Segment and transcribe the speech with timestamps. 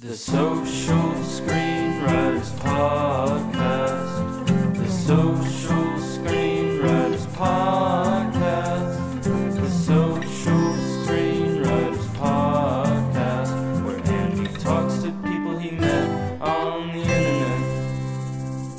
[0.00, 4.46] The Social Screenwriters Podcast.
[4.74, 9.22] The Social Screenwriters Podcast.
[9.22, 13.84] The Social Screenwriters Podcast.
[13.84, 17.02] Where Andy talks to people he met on the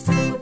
[0.08, 0.42] internet.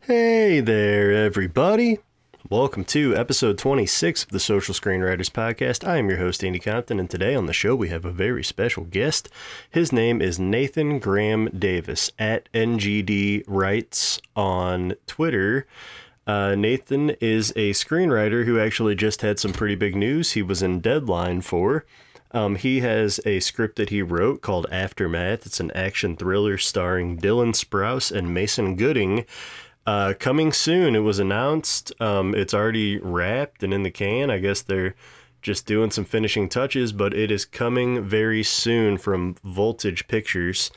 [0.00, 2.03] Hey there, everybody.
[2.50, 5.82] Welcome to episode 26 of the Social Screenwriters Podcast.
[5.88, 8.44] I am your host, Andy Compton, and today on the show we have a very
[8.44, 9.30] special guest.
[9.70, 15.66] His name is Nathan Graham Davis at NGD Writes on Twitter.
[16.26, 20.60] Uh, Nathan is a screenwriter who actually just had some pretty big news he was
[20.60, 21.86] in deadline for.
[22.32, 25.46] Um, he has a script that he wrote called Aftermath.
[25.46, 29.24] It's an action thriller starring Dylan Sprouse and Mason Gooding.
[29.86, 30.96] Uh, coming soon.
[30.96, 31.92] It was announced.
[32.00, 34.30] Um, it's already wrapped and in the can.
[34.30, 34.94] I guess they're
[35.42, 40.70] just doing some finishing touches, but it is coming very soon from Voltage Pictures.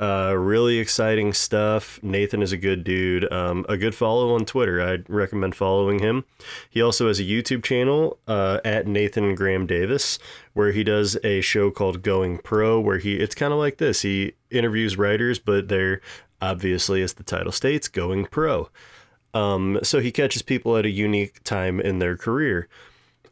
[0.00, 2.00] Uh, really exciting stuff.
[2.02, 3.30] Nathan is a good dude.
[3.32, 4.82] Um, a good follow on Twitter.
[4.82, 6.24] I'd recommend following him.
[6.68, 10.18] He also has a YouTube channel uh, at Nathan Graham Davis,
[10.54, 14.02] where he does a show called Going Pro, where he it's kind of like this.
[14.02, 16.00] He interviews writers, but they're
[16.42, 18.68] obviously, as the title states, going pro.
[19.32, 22.68] Um, so he catches people at a unique time in their career.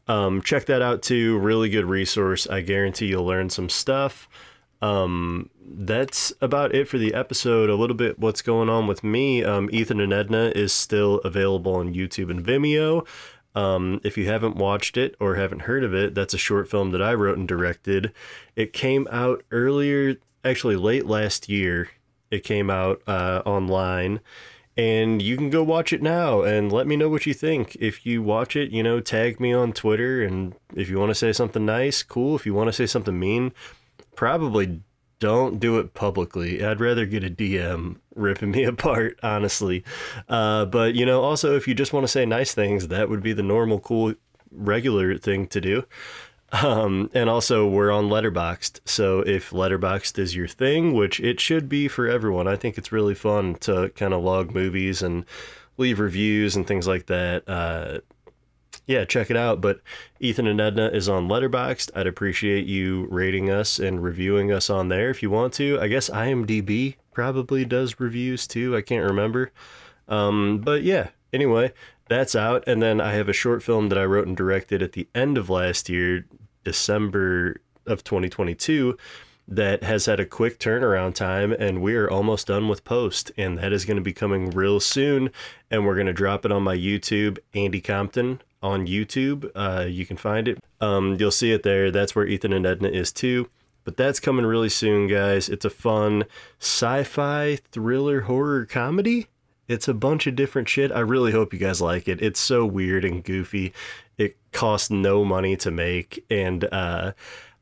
[0.08, 1.39] Um, check that out too.
[1.39, 2.47] Really good resource.
[2.47, 4.28] I guarantee you'll learn some stuff.
[4.83, 7.69] Um, that's about it for the episode.
[7.69, 9.45] A little bit what's going on with me.
[9.45, 13.06] Um, Ethan and Edna is still available on YouTube and Vimeo.
[13.55, 16.92] Um, if you haven't watched it or haven't heard of it, that's a short film
[16.92, 18.12] that I wrote and directed.
[18.56, 21.91] It came out earlier, actually late last year.
[22.31, 24.20] It came out uh, online,
[24.77, 27.77] and you can go watch it now and let me know what you think.
[27.81, 31.14] If you watch it, you know, tag me on Twitter, and if you want to
[31.14, 32.36] say something nice, cool.
[32.36, 33.53] If you want to say something mean,
[34.14, 34.81] probably
[35.19, 36.64] don't do it publicly.
[36.64, 39.84] I'd rather get a DM ripping me apart, honestly.
[40.28, 43.23] Uh, but you know, also if you just want to say nice things, that would
[43.23, 44.14] be the normal, cool,
[44.51, 45.85] regular thing to do.
[46.52, 51.68] Um, and also we're on Letterboxd, so if Letterboxd is your thing, which it should
[51.68, 55.24] be for everyone, I think it's really fun to kind of log movies and
[55.77, 57.48] leave reviews and things like that.
[57.48, 58.00] Uh,
[58.86, 59.60] yeah, check it out.
[59.60, 59.80] But
[60.18, 61.92] Ethan and Edna is on Letterboxd.
[61.94, 65.80] I'd appreciate you rating us and reviewing us on there if you want to.
[65.80, 68.77] I guess IMDb probably does reviews too.
[68.77, 69.52] I can't remember.
[70.08, 71.72] Um, but yeah, anyway,
[72.08, 72.64] that's out.
[72.66, 75.39] And then I have a short film that I wrote and directed at the end
[75.39, 76.27] of last year,
[76.64, 78.96] December of 2022
[79.48, 83.58] that has had a quick turnaround time and we are almost done with post and
[83.58, 85.30] that is going to be coming real soon
[85.70, 89.50] and we're going to drop it on my youtube andy compton on youtube.
[89.54, 90.58] Uh, you can find it.
[90.80, 91.90] Um, you'll see it there.
[91.90, 93.48] That's where ethan and edna is too.
[93.84, 95.48] But that's coming really soon guys.
[95.48, 96.24] It's a fun
[96.60, 99.28] sci-fi thriller horror comedy
[99.70, 100.91] it's a bunch of different shit.
[100.91, 102.20] I really hope you guys like it.
[102.20, 103.73] It's so weird and goofy.
[104.19, 106.25] It costs no money to make.
[106.29, 107.13] And uh,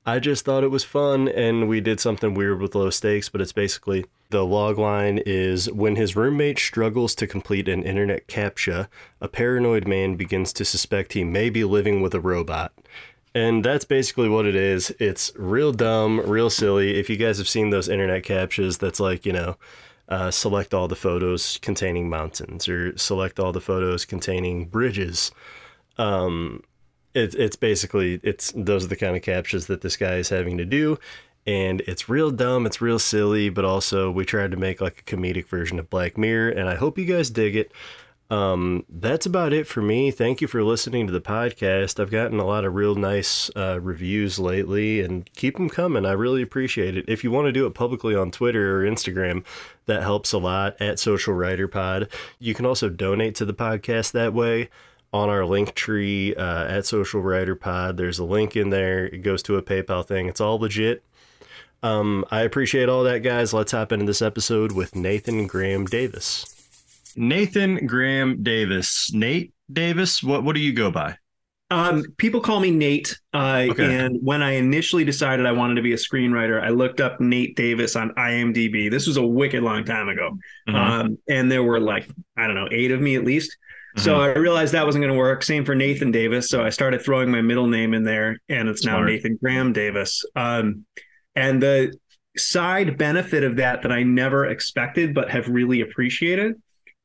[0.07, 1.29] I just thought it was fun.
[1.29, 5.71] And we did something weird with low stakes, but it's basically the log line is
[5.71, 8.89] when his roommate struggles to complete an internet CAPTCHA,
[9.21, 12.73] a paranoid man begins to suspect he may be living with a robot.
[13.35, 14.95] And that's basically what it is.
[14.99, 16.99] It's real dumb, real silly.
[16.99, 19.59] If you guys have seen those internet captchas, that's like, you know,
[20.09, 25.31] uh, select all the photos containing mountains or select all the photos containing bridges.
[25.99, 26.63] Um,
[27.15, 30.57] it, it's basically it's those are the kind of captchas that this guy is having
[30.59, 30.99] to do,
[31.47, 35.17] and it's real dumb, it's real silly, but also we tried to make like a
[35.17, 37.73] comedic version of Black Mirror, and I hope you guys dig it.
[38.31, 40.11] Um, that's about it for me.
[40.11, 41.99] Thank you for listening to the podcast.
[41.99, 46.05] I've gotten a lot of real nice uh, reviews lately, and keep them coming.
[46.05, 47.07] I really appreciate it.
[47.09, 49.45] If you want to do it publicly on Twitter or Instagram,
[49.87, 52.09] that helps a lot at Social Writer Pod.
[52.39, 54.69] You can also donate to the podcast that way
[55.11, 57.97] on our link tree uh, at Social Writer Pod.
[57.97, 59.07] There's a link in there.
[59.07, 60.29] It goes to a PayPal thing.
[60.29, 61.03] It's all legit.
[61.83, 63.55] Um, I appreciate all that, guys.
[63.55, 66.58] Let's hop into this episode with Nathan Graham Davis.
[67.17, 69.11] Nathan Graham Davis.
[69.13, 71.17] Nate Davis, what what do you go by?
[71.71, 73.19] Um, people call me Nate.
[73.35, 73.95] Uh, Okay.
[73.99, 77.57] And when I initially decided I wanted to be a screenwriter, I looked up Nate
[77.57, 78.91] Davis on IMDb.
[78.91, 80.39] This was a wicked long time ago.
[80.69, 80.75] Mhm.
[80.75, 82.09] Um, and there were like,
[82.39, 83.55] I don't know, eight of me at least.
[83.99, 84.37] So Mhm.
[84.37, 85.43] I realized that wasn't going to work.
[85.43, 86.49] Same for Nathan Davis.
[86.49, 90.25] So I started throwing my middle name in there, and it's now Nathan Graham Davis.
[90.37, 90.87] Um,
[91.37, 91.93] and the
[92.37, 96.55] side benefit of that that I never expected but have really appreciated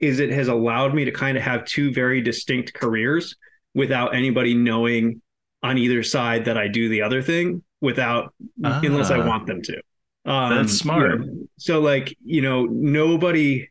[0.03, 3.35] is it has allowed me to kind of have two very distinct careers
[3.73, 5.21] without anybody knowing
[5.63, 8.33] on either side that I do the other thing without
[8.63, 9.27] unless I Ah.
[9.27, 9.81] want them to.
[10.25, 11.11] Um, That's smart.
[11.21, 13.67] you know, so like, you know, nobody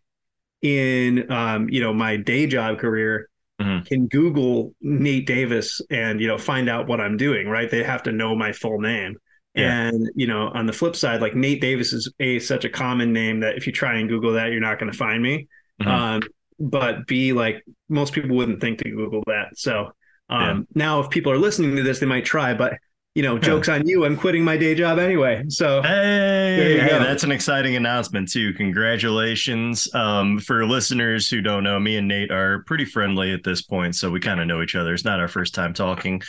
[0.63, 3.29] in um, you know, my day job career
[3.61, 3.87] Mhm.
[3.87, 7.71] can Google Nate Davis and you know find out what I'm doing, right?
[7.71, 9.17] They have to know my full name.
[9.55, 9.89] Yeah.
[9.89, 13.13] And you know, on the flip side, like Nate Davis is a such a common
[13.13, 15.47] name that if you try and Google that, you're not going to find me.
[15.83, 15.87] Mhm.
[15.87, 16.23] Um,
[16.59, 19.57] but B, like most people wouldn't think to Google that.
[19.57, 19.93] So
[20.29, 22.55] um, now, if people are listening to this, they might try.
[22.55, 22.75] But
[23.15, 24.07] you know, jokes on you.
[24.07, 25.45] I'm quitting my day job anyway.
[25.49, 28.55] So Hey, hey, that's an exciting announcement too.
[28.55, 29.93] Congratulations.
[29.95, 33.97] Um, for listeners who don't know, me and Nate are pretty friendly at this point,
[33.97, 34.95] so we kind of know each other.
[34.95, 36.23] It's not our first time talking.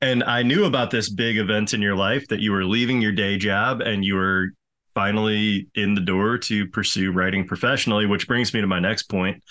[0.00, 3.12] And I knew about this big event in your life that you were leaving your
[3.12, 4.48] day job and you were
[4.94, 9.42] finally in the door to pursue writing professionally, which brings me to my next point.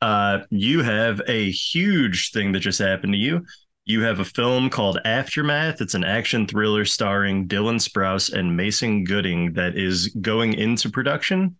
[0.00, 3.44] Uh, you have a huge thing that just happened to you.
[3.84, 5.80] You have a film called Aftermath.
[5.80, 11.56] It's an action thriller starring Dylan Sprouse and Mason Gooding that is going into production.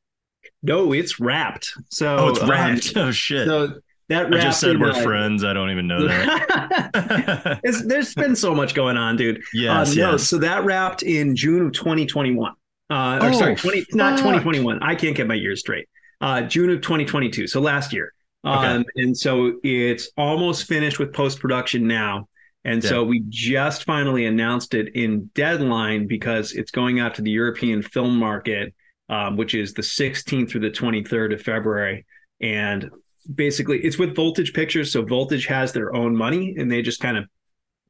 [0.62, 1.73] no, it's wrapped.
[1.90, 2.93] So Oh, it's um, wrapped.
[2.96, 3.46] oh shit!
[3.46, 3.75] so
[4.08, 5.43] that I just said we're friends.
[5.43, 7.61] I don't even know that.
[7.87, 9.43] There's been so much going on, dude.
[9.52, 10.28] yes, no, yes.
[10.28, 12.52] so that wrapped in June of 2021.
[12.93, 14.83] Uh, or Oh, sorry, 20, not 2021.
[14.83, 15.89] I can't get my years straight.
[16.21, 17.47] Uh, June of 2022.
[17.47, 18.12] So last year.
[18.44, 22.29] Um, And so it's almost finished with post production now.
[22.65, 27.31] And so we just finally announced it in deadline because it's going out to the
[27.31, 28.75] European film market,
[29.09, 32.05] um, which is the 16th through the 23rd of February.
[32.41, 32.91] And
[33.35, 34.93] basically, it's with Voltage Pictures.
[34.93, 37.25] So Voltage has their own money and they just kind of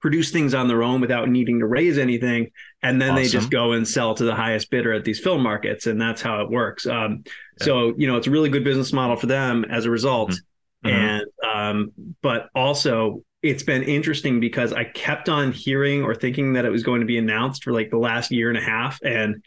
[0.03, 2.51] produce things on their own without needing to raise anything.
[2.83, 5.87] And then they just go and sell to the highest bidder at these film markets.
[5.87, 6.87] And that's how it works.
[6.87, 7.65] Um, Yeah.
[7.67, 10.31] So, you know, it's a really good business model for them as a result.
[10.85, 10.91] Mhm.
[10.91, 16.65] And, um, but also, it's been interesting because I kept on hearing or thinking that
[16.65, 19.43] it was going to be announced for like the last year and a half, and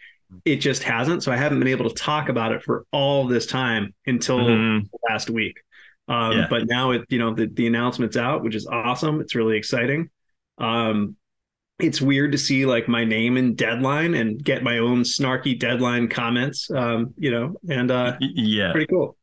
[0.46, 1.24] it just hasn't.
[1.24, 4.90] So I haven't been able to talk about it for all this time until Mhm.
[5.10, 5.58] last week.
[6.08, 6.48] Um, Yeah.
[6.50, 9.20] But now it, you know, the, the announcement's out, which is awesome.
[9.22, 10.10] It's really exciting.
[10.58, 11.18] Um,
[11.80, 16.10] it's weird to see like my name in deadline and get my own snarky deadline
[16.10, 16.70] comments.
[16.72, 18.72] Um, you know, and uh, yeah.
[18.72, 19.18] pretty cool.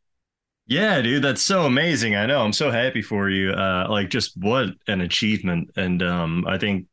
[0.67, 2.15] Yeah, dude, that's so amazing.
[2.15, 2.41] I know.
[2.41, 3.51] I'm so happy for you.
[3.53, 5.71] Uh like just what an achievement.
[5.77, 6.87] And um I think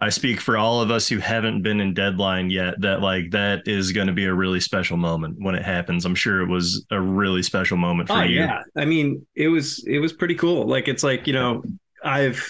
[0.00, 3.68] I speak for all of us who haven't been in deadline yet that like that
[3.68, 6.04] is going to be a really special moment when it happens.
[6.06, 8.40] I'm sure it was a really special moment for Oh you.
[8.40, 10.66] yeah, I mean, it was it was pretty cool.
[10.66, 11.62] Like it's like you know,
[12.02, 12.48] I've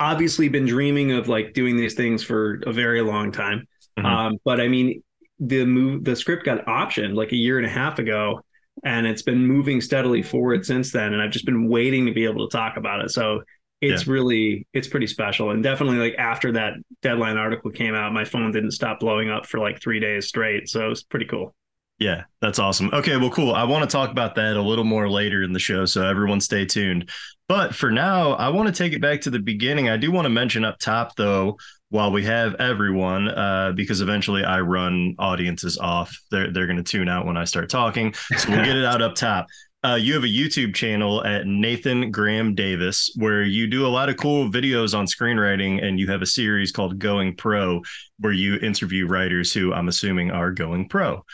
[0.00, 3.68] obviously been dreaming of like doing these things for a very long time.
[3.98, 4.04] Mhm.
[4.04, 5.02] Um, but I mean,
[5.38, 8.40] the move the script got optioned like a year and a half ago,
[8.84, 11.12] and it's been moving steadily forward since then.
[11.12, 13.10] And I've just been waiting to be able to talk about it.
[13.10, 13.42] So
[13.80, 15.50] it's really it's pretty special.
[15.50, 19.46] And definitely like after that deadline article came out, my phone didn't stop blowing up
[19.46, 20.68] for like three days straight.
[20.68, 21.54] So it was pretty cool.
[22.00, 22.88] Yeah, that's awesome.
[22.94, 23.54] Okay, well, cool.
[23.54, 26.40] I want to talk about that a little more later in the show, so everyone
[26.40, 27.10] stay tuned.
[27.46, 29.90] But for now, I want to take it back to the beginning.
[29.90, 31.58] I do want to mention up top, though,
[31.90, 36.16] while we have everyone, uh, because eventually I run audiences off.
[36.30, 39.02] They're they're going to tune out when I start talking, so we'll get it out
[39.02, 39.46] up top.
[39.82, 44.10] Uh, you have a YouTube channel at Nathan Graham Davis where you do a lot
[44.10, 47.80] of cool videos on screenwriting, and you have a series called Going Pro
[48.18, 51.24] where you interview writers who I'm assuming are going pro.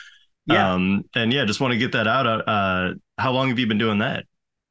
[0.46, 0.74] Yeah.
[0.74, 2.26] Um, and yeah, just want to get that out.
[2.48, 4.24] Uh, how long have you been doing that?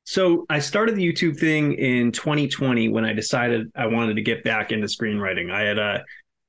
[0.05, 4.43] So I started the YouTube thing in 2020 when I decided I wanted to get
[4.43, 5.51] back into screenwriting.
[5.51, 5.97] I had uh,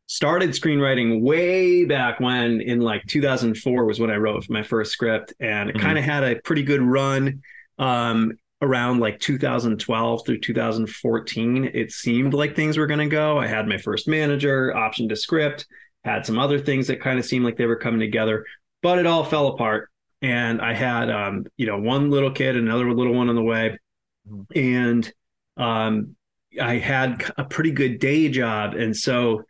[0.06, 5.33] started screenwriting way back when, in like 2004 was when I wrote my first script,
[5.40, 5.80] and it Mhm.
[5.80, 7.40] kind of had a pretty good run.
[7.78, 13.38] Um, around like 2012 through 2014, it seemed like things were going to go.
[13.38, 15.66] I had my first manager, optioned a script,
[16.04, 18.47] had some other things that kind of seemed like they were coming together,
[18.87, 19.90] but it all fell apart
[20.23, 23.76] and I had um, you know one little kid, another little one on the way,
[24.31, 24.47] Mhm.
[24.55, 25.12] and
[25.57, 26.16] um,
[26.61, 29.43] I had a pretty good day job, and so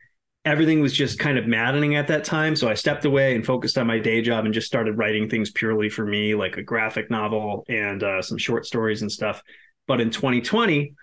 [0.44, 2.56] everything was just kind of maddening at that time.
[2.56, 5.50] So I stepped away and focused on my day job and just started writing things
[5.50, 9.42] purely for me, like a graphic novel and uh, some short stories and stuff.
[9.86, 10.94] But in 2020,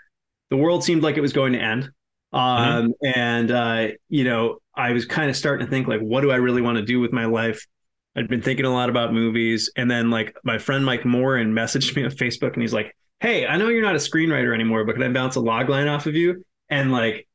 [0.49, 1.89] the world seemed like it was going to end.
[2.31, 6.31] Um, And, uh, you know, I was kind of starting to think, like, what do
[6.31, 7.65] I really want to do with my life?
[8.15, 9.71] I'd been thinking a lot about movies.
[9.75, 13.47] And then, like, my friend Mike Morin messaged me on Facebook and he's like, Hey,
[13.47, 16.05] I know you're not a screenwriter anymore, but can I bounce a log line off
[16.07, 16.43] of you?
[16.69, 17.27] And, like,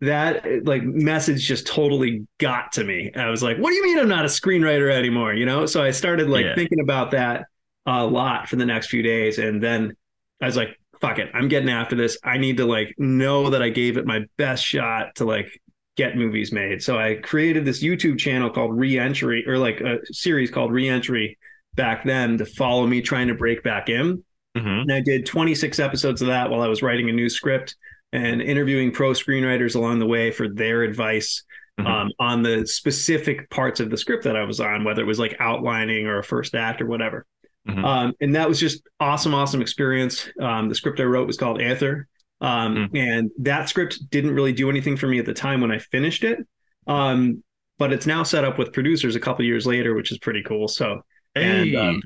[0.00, 3.10] that like message just totally got to me.
[3.16, 5.34] I was like, what do you mean I'm not a screenwriter anymore?
[5.34, 5.66] You know?
[5.66, 6.54] So I started like Yeah.
[6.54, 7.46] thinking about that
[7.84, 9.38] a lot for the next few days.
[9.38, 9.96] And then
[10.40, 11.30] I was like, fuck it.
[11.34, 12.16] I'm getting after this.
[12.22, 15.60] I need to like know that I gave it my best shot to like
[15.98, 16.80] get movies made.
[16.82, 21.36] So I created this YouTube channel called Reentry, or like a series called Reentry
[21.74, 24.22] back then to follow me trying to break back in.
[24.56, 24.82] Mhm.
[24.82, 27.74] And I did 26 episodes of that while I was writing a new script
[28.12, 31.42] and interviewing pro screenwriters along the way for their advice
[31.80, 31.86] Mhm.
[31.86, 35.18] um, on the specific parts of the script that I was on, whether it was
[35.18, 37.26] like outlining or a first act or whatever.
[37.68, 37.84] Mhm.
[37.84, 40.28] Um, and that was just awesome, awesome experience.
[40.40, 42.06] Um, the script I wrote was called Aether.
[42.40, 45.78] Um, And that script didn't really do anything for me at the time when I
[45.78, 46.38] finished it.
[46.86, 47.42] Um,
[47.78, 50.68] but it's now set up with producers a couple years later, which is pretty cool.
[50.68, 51.02] So
[51.34, 51.74] Hey.
[51.74, 52.02] and, um,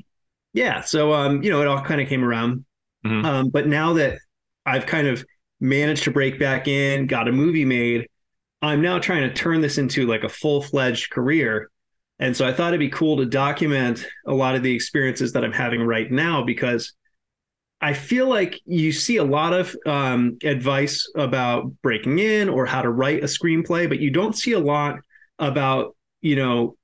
[0.53, 2.65] yeah, so um, you know, it all kind of came around.
[3.07, 3.25] Mhm.
[3.25, 4.19] Um, but now that
[4.67, 5.25] I've kind of
[5.61, 8.09] managed to break back in, got a movie made,
[8.61, 11.71] I'm now trying to turn this into like a full fledged career.
[12.19, 15.45] And so I thought it'd be cool to document a lot of the experiences that
[15.45, 16.93] I'm having right now because
[17.83, 22.81] I feel like you see a lot of um, advice about breaking in or how
[22.81, 25.01] to write a screenplay, but you don't see a lot
[25.41, 26.77] about, you know,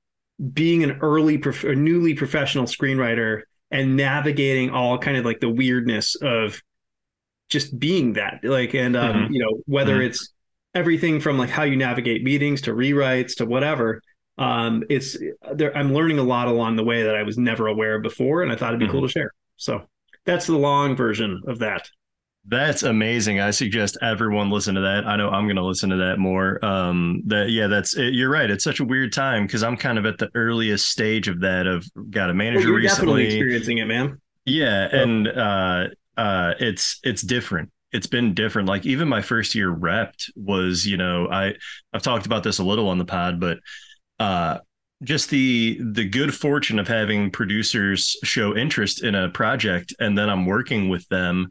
[0.53, 5.49] being an early, prof- or newly professional screenwriter and navigating all kind of like the
[5.49, 6.61] weirdness of
[7.49, 8.41] just being that.
[8.43, 9.33] Like, and, um, Mhm.
[9.33, 10.07] you know, whether Mhm.
[10.07, 10.33] it's
[10.75, 14.01] everything from like how you navigate meetings to rewrites to whatever.
[14.37, 15.17] Um, it's
[15.53, 15.75] there.
[15.75, 18.51] I'm learning a lot along the way that I was never aware of before, and
[18.51, 18.91] I thought it'd be Mhm.
[18.91, 19.31] cool to share.
[19.57, 19.88] So
[20.31, 21.89] that's the long version of that.
[22.45, 23.39] That's amazing.
[23.39, 25.05] I suggest everyone listen to that.
[25.05, 26.63] I know I'm going to listen to that more.
[26.65, 28.13] Um, that yeah, that's it.
[28.13, 28.49] you're right.
[28.49, 31.67] It's such a weird time because I'm kind of at the earliest stage of that.
[31.67, 33.25] Of got a Well, manager you're definitely recently.
[33.25, 34.19] experiencing it, man.
[34.45, 35.01] Yeah, Yeah.
[35.01, 37.71] and uh, uh, it's it's different.
[37.91, 38.67] It's been different.
[38.67, 41.53] Like even my first year repped was, you know, I
[41.93, 43.59] I've talked about this a little on the pod, but
[44.19, 44.59] uh,
[45.03, 50.29] just the the good fortune of having producers show interest in a project, and then
[50.29, 51.49] I'm working with them,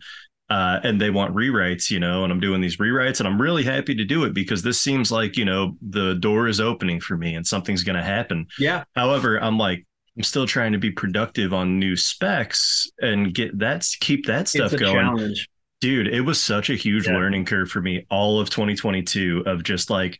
[0.51, 3.63] uh, and they want rewrites, you know, and I'm doing these rewrites, and I'm really
[3.63, 7.17] happy to do it because this seems like you know the door is opening for
[7.17, 8.47] me, and something's going to happen.
[8.59, 9.87] Yeah, However, I'm like,
[10.17, 14.73] I'm still trying to be productive on new specs and get that, keep that stuff
[14.73, 14.95] it's a going.
[14.95, 15.49] challenge.
[15.81, 17.15] Dude, it was such a huge Yeah.
[17.15, 20.19] learning curve for me all of 2022 of just like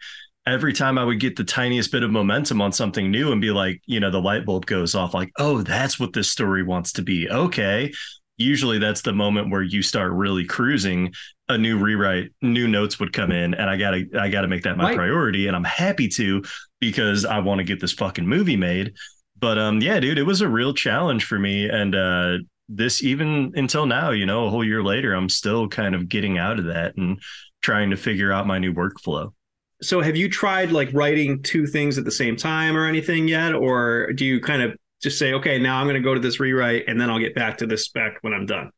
[0.53, 3.51] every time I would get the tiniest bit of momentum on something new and be
[3.51, 6.93] like, you know, the light bulb goes off like, oh, that's what this story wants
[6.95, 7.29] to be.
[7.29, 7.93] Okay.
[8.37, 11.13] Usually that's the moment where you start really cruising.
[11.49, 14.77] A new rewrite, new notes would come in, and I gotta, I gotta make that
[14.77, 14.97] my Right.
[14.97, 16.45] priority, and I'm happy to
[16.79, 18.93] because I want to get this fucking movie made.
[19.41, 22.39] But um, yeah, dude, it was a real challenge for me, and uh,
[22.69, 26.37] this even until now, you know, a whole year later, I'm still kind of getting
[26.39, 27.21] out of that and
[27.63, 29.33] trying to figure out my new workflow.
[29.81, 33.55] So have you tried like writing two things at the same time or anything yet?
[33.55, 36.41] Or do you kind of just say, okay, now I'm going to go to this
[36.41, 38.71] rewrite and then I'll get back to this spec when I'm done?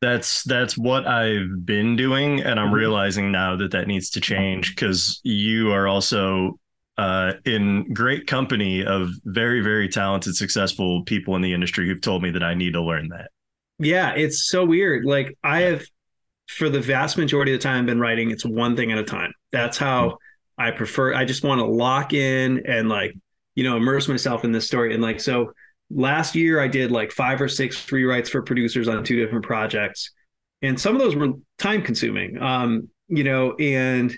[0.00, 2.74] That's that's what I've been doing, and I'm Mhm.
[2.74, 6.58] realizing now that that needs to change because you are also
[6.96, 12.22] uh, in great company of very very talented, successful people in the industry who've told
[12.22, 13.30] me that I need to learn that.
[13.78, 15.04] Yeah, it's so weird.
[15.04, 15.84] Like I have,
[16.48, 18.30] for the vast majority of the time, been writing.
[18.30, 19.32] It's one thing at a time.
[19.52, 20.18] That's how
[20.60, 21.14] I prefer.
[21.14, 23.14] I just want to lock in and like,
[23.54, 24.92] you know, immerse myself in this story.
[24.92, 25.52] And like, so
[25.90, 30.12] last year I did like five or six rewrites for producers on two different projects,
[30.62, 32.40] and some of those were time consuming.
[32.40, 34.16] Um, you know, and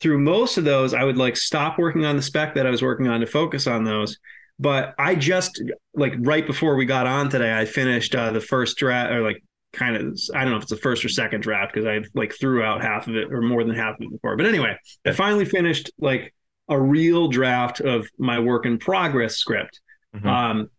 [0.00, 2.82] through most of those, I would like stop working on the spec that I was
[2.82, 4.18] working on to focus on those.
[4.58, 5.62] But I just
[5.94, 9.42] like right before we got on today, I finished uh, the first draft or like
[9.76, 12.34] kind of I don't know if it's the first or second draft because I like
[12.34, 14.36] threw out half of it or more than half of it before.
[14.36, 16.34] But anyway, I finally finished like
[16.68, 19.80] a real draft of my work in progress script.
[20.14, 20.26] Mhm.
[20.26, 20.70] Um,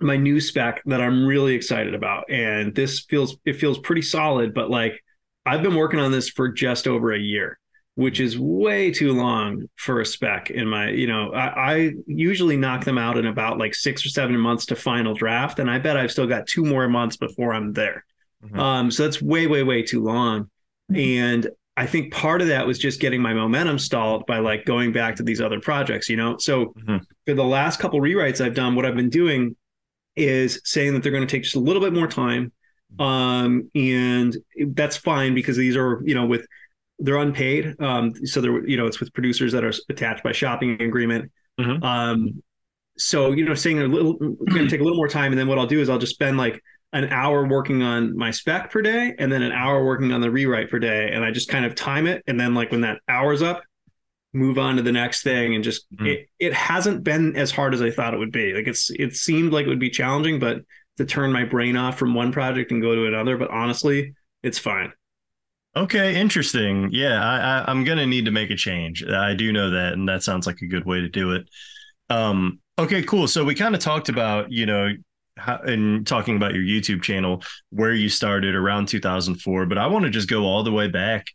[0.00, 4.52] my new spec that I'm really excited about, and this feels it feels pretty solid.
[4.52, 5.02] But like
[5.46, 7.58] I've been working on this for just over a year
[8.00, 12.56] which is way too long for a spec in my you know I, I usually
[12.56, 15.78] knock them out in about like six or seven months to final draft and i
[15.78, 18.04] bet i've still got two more months before i'm there
[18.44, 18.58] Mhm.
[18.58, 20.50] um, so that's way way way too long.
[20.94, 24.92] And i think part of that was just getting my momentum stalled by like going
[24.92, 26.36] back to these other projects you know?
[26.38, 27.00] So Mhm.
[27.26, 29.56] for the last couple rewrites i've done what i've been doing
[30.16, 32.52] is saying that they're going to take just a little bit more time.
[32.98, 34.36] Um, and
[34.74, 36.44] that's fine because these are you know with
[36.98, 37.76] they're unpaid.
[37.80, 41.30] Um, so they're you know it's with producers that are attached by shopping agreement.
[41.60, 41.82] Mhm.
[41.84, 42.42] um,
[42.98, 45.46] so you know saying a little going to take a little more time and then
[45.46, 46.60] what i'll do is i'll just spend like
[46.92, 50.30] an hour working on my spec per day and then an hour working on the
[50.30, 52.98] rewrite per day and i just kind of time it and then like when that
[53.08, 53.62] hour's up
[54.32, 56.06] move on to the next thing and just Mhm.
[56.06, 59.16] it, it hasn't been as hard as i thought it would be like it's it
[59.16, 60.62] seemed like it would be challenging but
[60.98, 64.58] to turn my brain off from one project and go to another but honestly it's
[64.58, 64.92] fine
[65.76, 66.88] Okay, interesting.
[66.90, 69.04] Yeah, I, I I'm gonna need to make a change.
[69.04, 71.48] I do know that, and that sounds like a good way to do it.
[72.08, 73.28] Um, okay, cool.
[73.28, 74.90] So we kind of talked about, you know,
[75.36, 80.04] how, and talking about your YouTube channel, where you started around 2004, but I want
[80.04, 81.26] to just go all the way back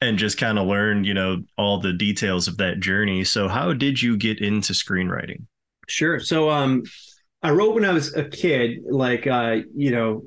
[0.00, 3.24] and just kind of learn, you know, all the details of that journey.
[3.24, 5.44] So how did you get into screenwriting?
[5.88, 6.20] Sure.
[6.20, 6.84] So um
[7.44, 10.22] I wrote when I was a kid, like uh, you know,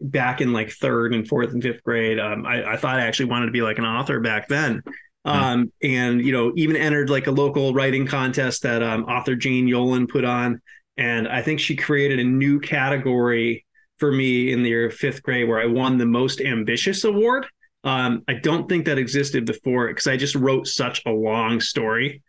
[0.00, 2.18] back in like third and fourth and fifth grade.
[2.18, 4.82] Um, I, I thought I actually wanted to be like an author back then.
[5.24, 5.70] Um, mm.
[5.82, 10.08] and you know, even entered like a local writing contest that um, author Jane Yolen
[10.08, 10.62] put on.
[10.96, 13.64] And I think she created a new category
[13.98, 17.46] for me in the year of fifth grade where I won the most ambitious award.
[17.84, 22.22] Um, I don't think that existed before because I just wrote such a long story.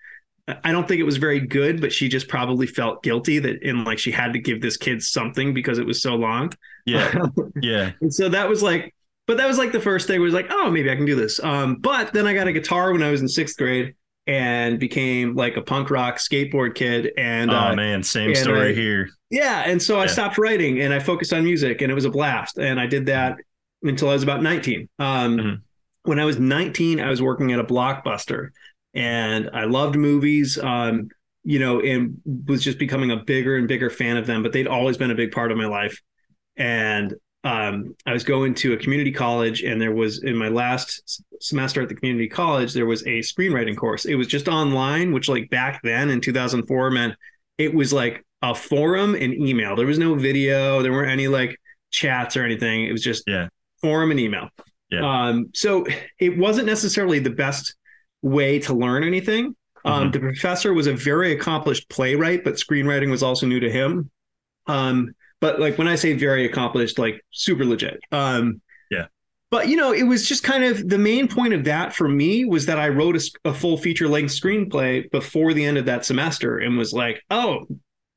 [0.63, 3.83] I don't think it was very good, but she just probably felt guilty that in
[3.85, 6.51] like she had to give this kid something because it was so long.
[6.85, 7.13] Yeah.
[7.61, 7.91] Yeah.
[8.01, 8.93] and so that was like,
[9.25, 11.39] but that was like the first thing was like, oh, maybe I can do this.
[11.41, 15.35] Um, but then I got a guitar when I was in sixth grade and became
[15.35, 17.11] like a punk rock skateboard kid.
[17.17, 19.09] And oh uh, man, same story I, here.
[19.29, 19.63] Yeah.
[19.65, 22.57] And so I stopped writing and I focused on music and it was a blast.
[22.57, 23.37] And I did that
[23.81, 24.89] until I was about 19.
[24.99, 25.55] Um, mm-hmm.
[26.03, 28.49] When I was 19, I was working at a blockbuster
[28.93, 30.57] and I loved movies.
[30.57, 31.09] Um,
[31.43, 34.43] you know, and was just becoming a bigger and bigger fan of them.
[34.43, 36.01] But they'd always been a big part of my life.
[36.55, 41.21] And um, I was going to a community college, and there was in my last
[41.41, 44.05] semester at the community college, there was a screenwriting course.
[44.05, 47.15] It was just online, which like back then in 2004 meant
[47.57, 49.75] it was like a forum and email.
[49.75, 50.81] There was no video.
[50.81, 51.57] There weren't any like
[51.91, 52.85] chats or anything.
[52.85, 53.49] It was just yeah.
[53.81, 54.49] forum and email.
[54.89, 55.27] Yeah.
[55.27, 55.85] Um, so
[56.19, 57.75] it wasn't necessarily the best
[58.21, 59.55] way to learn anything.
[59.85, 60.11] Um, mm-hmm.
[60.11, 64.09] The professor was a very accomplished playwright, but screenwriting was also new to him.
[64.67, 67.99] Um, but like when I say very accomplished, like super legit.
[68.13, 69.07] Um, yeah.
[69.51, 72.45] But you know, it was just kind of the main point of that for me
[72.45, 76.05] was that I wrote a, a full feature length screenplay before the end of that
[76.05, 77.67] semester and was like, oh,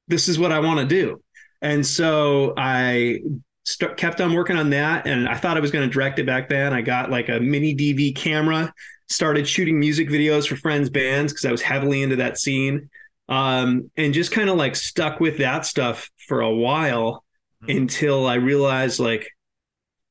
[0.06, 1.20] this is what I want to do.
[1.60, 3.18] And so I
[3.64, 6.26] st- kept on working on that, and I thought I was going to direct it
[6.26, 6.72] back then.
[6.72, 8.72] I got like a mini DV camera
[9.08, 12.88] started shooting music videos for friends' bands because I was heavily into that scene.
[13.28, 17.24] Um, and just kind of like stuck with that stuff for a while
[17.62, 17.78] mm-hmm.
[17.78, 19.28] until I realized like,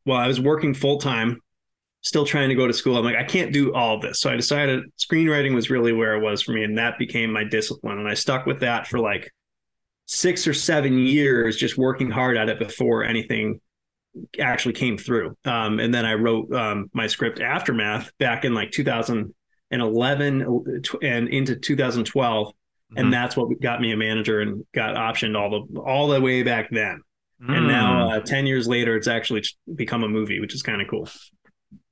[0.05, 1.41] well, I was working full time,
[2.01, 2.97] still trying to go to school.
[2.97, 4.19] I'm like, I can't do all this.
[4.19, 6.63] So I decided screenwriting was really where it was for me.
[6.63, 7.97] And that became my discipline.
[7.97, 9.31] And I stuck with that for like
[10.05, 13.59] six or seven years, just working hard at it before anything
[14.39, 15.35] actually came through.
[15.45, 20.63] Um, and then I wrote um, my script Aftermath back in like 2011
[21.01, 22.53] and into 2012,
[22.95, 23.05] mm-hmm.
[23.05, 26.43] and that's what got me a manager and got optioned all the all the way
[26.43, 27.01] back then.
[27.41, 27.57] Mm.
[27.57, 29.43] And now, uh, 10 years later, it's actually
[29.75, 31.09] become a movie, which is kind of cool.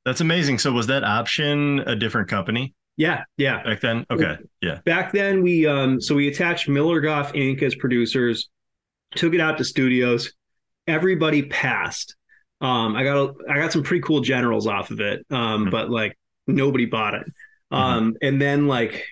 [0.06, 0.60] That's amazing.
[0.60, 2.74] So was that option a different company?
[2.96, 3.62] Yeah, yeah.
[3.64, 4.80] Back then, okay, yeah.
[4.86, 7.62] Back then, we um, so we attached Miller Goff Inc.
[7.62, 8.50] as producers,
[9.16, 10.32] took it out to studios
[10.88, 12.16] everybody passed.
[12.62, 15.70] Um, I got a, I got some pretty cool generals off of it, um, mm-hmm.
[15.70, 17.26] but like nobody bought it.
[17.72, 17.76] Mm-hmm.
[17.76, 19.06] Um, and then like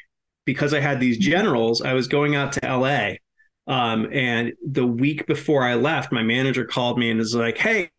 [0.45, 3.13] because I had these generals, I was going out to LA.
[3.67, 7.89] Um, and the week before I left, my manager called me and was like, "Hey,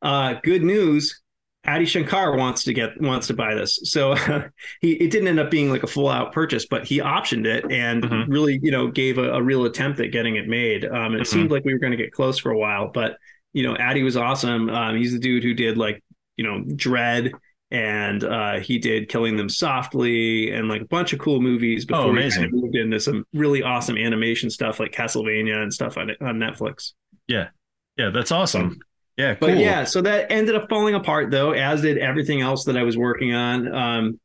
[0.00, 1.20] uh, good news!
[1.66, 4.14] Adi Shankar wants to get wants to buy this." So
[4.80, 7.70] he it didn't end up being like a full out purchase, but he optioned it
[7.70, 8.30] and mm-hmm.
[8.30, 10.84] really, you know, gave a, a, real attempt at getting it made.
[10.84, 11.24] Um, it mm-hmm.
[11.24, 13.16] seemed like we were going to get close for a while, but
[13.52, 14.70] you know, Adi was awesome.
[14.70, 16.02] Um, he's the dude who did like,
[16.36, 17.32] you know, Dredd
[17.70, 22.04] and uh, he did Killing Them Softly and like a bunch of cool movies before
[22.04, 22.44] oh, amazing.
[22.44, 26.92] he moved into some really awesome animation stuff like Castlevania and stuff on, on Netflix.
[27.26, 27.48] Yeah.
[27.96, 28.78] Yeah, that's awesome.
[29.16, 29.48] Yeah, cool.
[29.48, 32.84] But yeah, so that ended up falling apart though, as did everything else that I
[32.84, 33.74] was working on.
[33.74, 34.20] Um,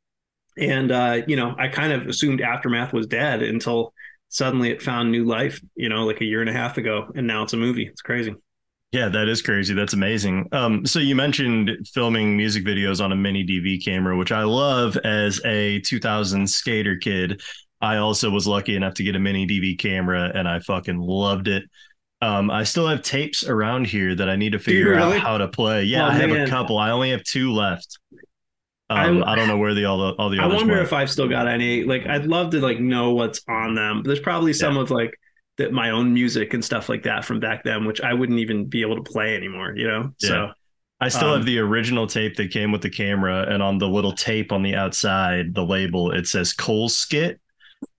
[0.55, 3.93] and uh, you know, I kind of assumed Aftermath was dead until
[4.29, 7.25] suddenly it found new life, you know, like a year and a half ago, and
[7.25, 7.87] now it's a movie.
[7.87, 8.35] It's crazy.
[8.93, 9.73] Yeah, that is crazy.
[9.73, 10.47] That's amazing.
[10.51, 14.95] Um, so you mentioned filming music videos on a mini DV camera, which I love
[14.97, 17.41] as a 2000 skater kid.
[17.81, 21.47] I also was lucky enough to get a mini DV camera and I fucking loved
[21.47, 21.63] it.
[22.21, 25.17] Um, I still have tapes around here that I need to figure really?
[25.17, 25.85] out how to play.
[25.85, 26.47] Yeah, oh, I have man.
[26.47, 26.77] a couple.
[26.77, 27.97] I only have two left.
[28.91, 30.39] Um, I, I, don't know where the all the all the.
[30.39, 30.85] I wonder went.
[30.85, 31.83] if I've still got any.
[31.83, 34.03] Like, I'd love to like know what's on them.
[34.05, 34.81] There's probably some yeah.
[34.81, 35.19] of like
[35.57, 38.65] that my own music and stuff like that from back then, which I wouldn't even
[38.65, 40.11] be able to play anymore, you know?
[40.19, 40.29] Yeah.
[40.29, 40.51] So
[40.99, 43.87] I still um, have the original tape that came with the camera, and on the
[43.87, 47.39] little tape on the outside, the label, it says Cole Skit.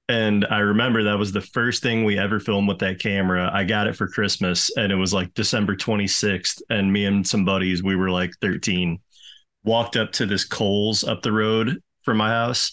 [0.09, 3.51] And I remember that was the first thing we ever filmed with that camera.
[3.53, 6.61] I got it for Christmas, and it was like December 26th.
[6.71, 8.99] And me and some buddies, we were like 13.
[9.65, 12.73] walked up to this Kohl's up the road from my house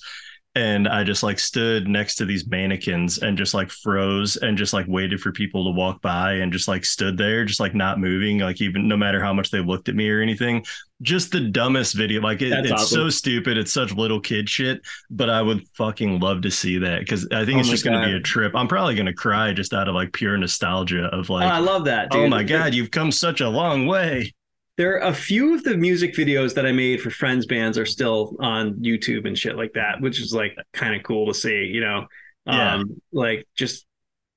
[0.53, 4.73] and I just like stood next to these mannequins and just like froze and just
[4.73, 7.99] like waited for people to walk by and just like stood there, just like not
[7.99, 10.65] moving, like even no matter how much they looked at me or anything.
[11.01, 12.21] Just the dumbest video.
[12.21, 12.85] Like it, it's awesome.
[12.85, 13.57] so stupid.
[13.57, 17.45] It's such little kid shit, but I would fucking love to see that because I
[17.45, 18.53] think Oh it's just going to be a trip.
[18.53, 21.59] I'm probably going to cry just out of like pure nostalgia of Oh, like, I
[21.59, 22.09] love that.
[22.11, 22.25] Oh dude.
[22.25, 24.33] oh my God, you've come such a long way.
[24.77, 27.85] There are a few of the music videos that I made for friends bands are
[27.85, 31.65] still on YouTube and shit like that, which is like kind of cool to see,
[31.65, 32.07] you know.
[32.45, 32.75] Yeah.
[32.75, 33.85] Um like just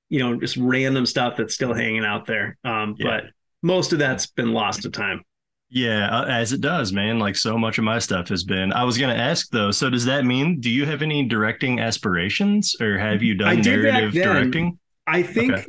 [0.09, 2.57] you know, just random stuff that's still hanging out there.
[2.63, 3.21] Um Yeah.
[3.21, 3.23] but
[3.63, 5.23] most of that's been lost to time.
[5.69, 7.17] Yeah, uh, as it does, man.
[7.17, 8.71] Like so much of my stuff has been.
[8.71, 9.71] I was going to ask though.
[9.71, 13.61] So does that mean do you have any directing aspirations, or have you I done
[13.61, 14.77] narrative directing?
[15.07, 15.65] I think Okay.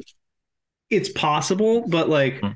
[0.91, 2.49] it's possible, but like, Hmm.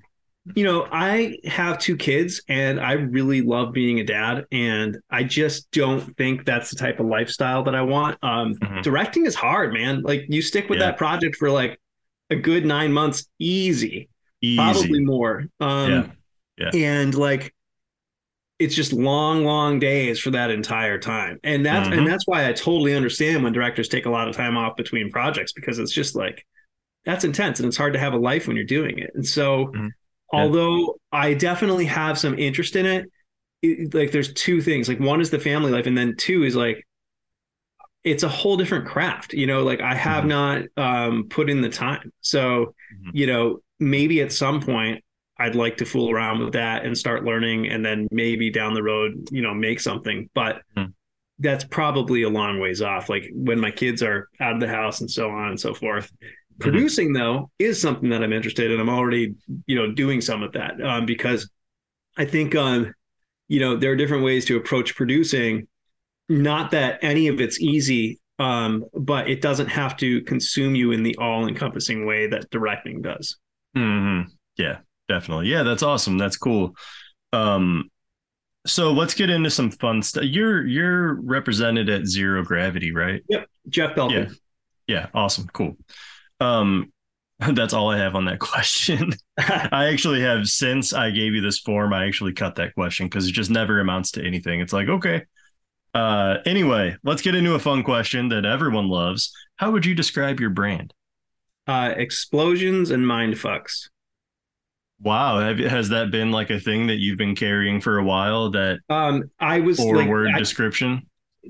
[0.54, 5.22] You know, I have two kids and I really love being a dad, and I
[5.24, 8.18] just don't think that's the type of lifestyle that I want.
[8.22, 8.82] Um, Mhm.
[8.82, 10.02] Directing is hard, man.
[10.02, 10.86] Like, you stick with Yeah.
[10.86, 11.78] that project for like
[12.30, 14.08] a good nine months, easy,
[14.40, 14.56] Easy.
[14.56, 15.44] probably more.
[15.60, 16.12] Um,
[16.58, 16.70] Yeah.
[16.72, 16.96] Yeah.
[16.98, 17.54] and like.
[18.58, 21.96] It's just long, long days for that entire time, and that's Mhm.
[21.96, 25.10] and that's why I totally understand when directors take a lot of time off between
[25.10, 26.46] projects because it's just like
[27.06, 29.12] that's intense and it's hard to have a life when you're doing it.
[29.14, 29.88] And so, Mhm.
[30.32, 30.40] Yeah.
[30.40, 33.10] although I definitely have some interest in it,
[33.62, 34.88] it, like there's two things.
[34.88, 36.84] Like one is the family life, and then two is like
[38.04, 39.32] it's a whole different craft.
[39.34, 40.28] You know, like I have Mhm.
[40.28, 42.12] not um, put in the time.
[42.22, 43.10] So, Mhm.
[43.12, 45.04] you know, maybe at some point
[45.38, 48.82] I'd like to fool around with that and start learning, and then maybe down the
[48.82, 50.28] road, you know, make something.
[50.34, 50.92] But Mhm.
[51.38, 53.08] that's probably a long ways off.
[53.08, 56.10] Like when my kids are out of the house and so on and so forth.
[56.60, 58.80] Producing though is something that I'm interested in.
[58.80, 59.34] I'm already,
[59.66, 61.50] you know, doing some of that um, because
[62.16, 62.92] I think, um,
[63.48, 65.66] you know, there are different ways to approach producing.
[66.28, 71.02] Not that any of it's easy, um, but it doesn't have to consume you in
[71.02, 73.36] the all-encompassing way that directing does.
[73.74, 74.22] hmm
[74.56, 75.48] Yeah, definitely.
[75.48, 76.18] Yeah, that's awesome.
[76.18, 76.76] That's cool.
[77.32, 77.90] Um,
[78.66, 80.24] so let's get into some fun stuff.
[80.24, 83.22] You're you're represented at Zero Gravity, right?
[83.28, 83.46] Yep.
[83.68, 84.34] Jeff Belkin.
[84.86, 85.76] Yeah, awesome, cool.
[86.40, 86.92] Um,
[87.38, 89.12] that's all I have on that question.
[89.38, 93.26] I actually have since I gave you this form, I actually cut that question because
[93.28, 94.60] it just never amounts to anything.
[94.60, 95.22] It's like, okay.
[95.92, 99.32] Uh anyway, let's get into a fun question that everyone loves.
[99.56, 100.92] How would you describe your brand?
[101.66, 103.88] uh, explosions and mind fucks.
[105.02, 108.50] Wow, have, has that been like a thing that you've been carrying for a while?
[108.50, 111.06] That Um, I was four like, word I- description?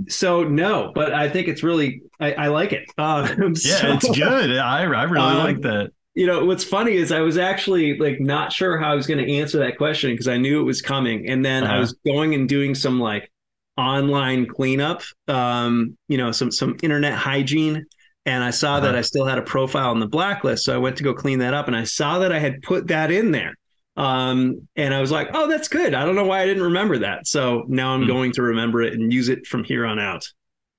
[0.09, 2.85] So no, but I think it's really, I, I like it.
[2.99, 4.57] Um, Yeah, so- it's good.
[4.57, 5.93] I I really Um, like that.
[6.15, 9.25] You know, what's funny is I was actually like not sure how I was going
[9.25, 11.81] to answer that question because I knew it was coming, and then I Uh-huh.
[11.81, 13.31] was going and doing some like
[13.77, 17.87] online cleanup, um, you know, some some internet hygiene,
[18.27, 18.99] and I saw that Uh-huh.
[18.99, 21.55] I still had a profile on the blacklist, so I went to go clean that
[21.55, 23.55] up, and I saw that I had put that in there.
[23.97, 25.95] Um, and I was like, oh, that's good.
[25.95, 27.27] I don't know why I didn't remember that.
[27.27, 28.07] So now I'm Hmm.
[28.09, 30.27] going to remember it and use it from here on out.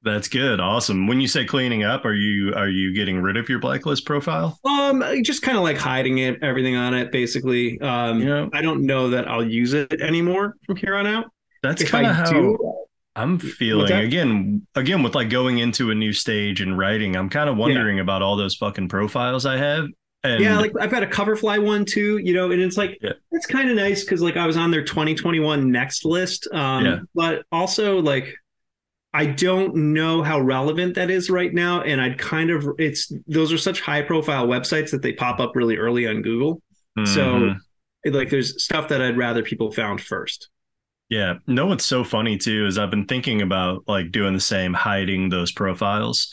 [0.04, 0.60] That's good.
[0.60, 1.06] Awesome.
[1.06, 4.58] When you say cleaning up, are you are you getting rid of your blacklist profile?
[4.66, 7.80] Um, just kind of like hiding it, everything on it, basically.
[7.82, 8.48] Um, Yeah.
[8.52, 11.26] I don't know that I'll use it anymore from here on out.
[11.62, 12.58] That's kind of how do,
[13.16, 13.92] I'm feeling.
[13.92, 18.00] Again, again with like going into a new stage and writing, I'm kind of wondering
[18.00, 19.86] about all those fucking profiles I have.
[20.24, 23.14] And yeah, like I've got a Coverfly one too, you know, and it's like Yeah.
[23.32, 27.00] it's kind of nice because like I was on their 2021 next list, um, Yeah.
[27.16, 28.34] but also like
[29.14, 33.52] I don't know how relevant that is right now, and I'd kind of it's those
[33.52, 36.62] are such high profile websites that they pop up really early on Google.
[37.06, 37.56] So Mhm.
[38.04, 40.50] it, like there's stuff that I'd rather people found first.
[41.10, 41.40] Yeah.
[41.48, 45.30] No, what's so funny too is I've been thinking about like doing the same, hiding
[45.30, 46.32] those profiles.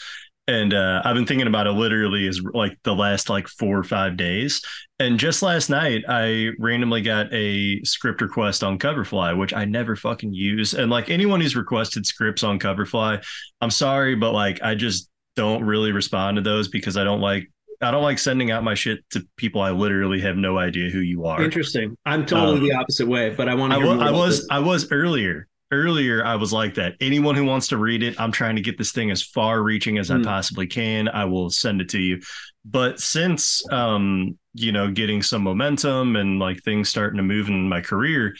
[0.49, 3.85] And uh, I've been thinking about it literally as like the last like four or
[3.85, 4.63] five days.
[4.99, 9.95] And just last night, I randomly got a script request on Coverfly, which I never
[9.95, 10.73] fucking use.
[10.75, 13.23] And like anyone who's requested scripts on Coverfly,
[13.61, 17.49] I'm sorry, but like I just don't really respond to those because I don't like
[17.81, 21.01] I don't like sending out my shit to people I literally have no idea who
[21.01, 21.43] you are.
[21.43, 21.97] Interesting.
[22.07, 23.79] I'm totally Um, the opposite way, but I want to.
[23.81, 25.47] was, I was I was earlier.
[25.71, 26.95] Earlier, I was like that.
[27.01, 29.99] Anyone who wants to read it, I'm trying to get this thing as far reaching
[29.99, 30.25] as I Mm.
[30.25, 31.09] possibly can.
[31.09, 32.21] I will send it to you.
[32.65, 37.69] But since um, you know, getting some momentum and like things starting to move in
[37.69, 38.35] my career,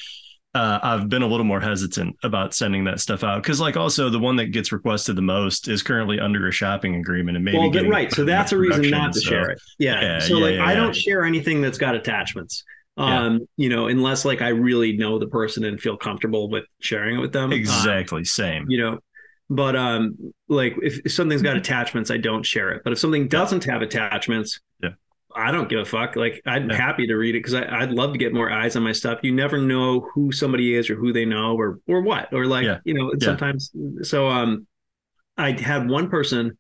[0.55, 4.09] uh, I've been a little more hesitant about sending that stuff out because, like, also
[4.09, 7.59] the one that gets requested the most is currently under a shopping agreement and maybe
[7.59, 8.11] well, right.
[8.11, 9.61] So that's a reason not to so- share it.
[9.79, 10.01] Yeah.
[10.01, 12.65] Yeah, so yeah, like yeah, I don't share anything that's got attachments.
[12.99, 13.23] Yeah.
[13.27, 17.17] Um, you know, unless like I really know the person and feel comfortable with sharing
[17.17, 17.53] it with them.
[17.53, 18.25] Uh, Exactly.
[18.25, 18.67] Same.
[18.69, 18.99] you know,
[19.49, 22.83] but um, like if, if something's got attachments, I don't share it.
[22.83, 24.91] But if something doesn't have attachments, Yeah.
[25.37, 26.17] I don't give a fuck.
[26.17, 26.77] Like I'm Yeah.
[26.77, 29.21] happy to read it because I'd love to get more eyes on my stuff.
[29.23, 32.65] You never know who somebody is or who they know or or what or like
[32.65, 32.79] Yeah.
[32.85, 33.13] you know.
[33.13, 33.27] Yeah.
[33.27, 33.71] Sometimes
[34.03, 34.67] so um,
[35.37, 36.59] I had one person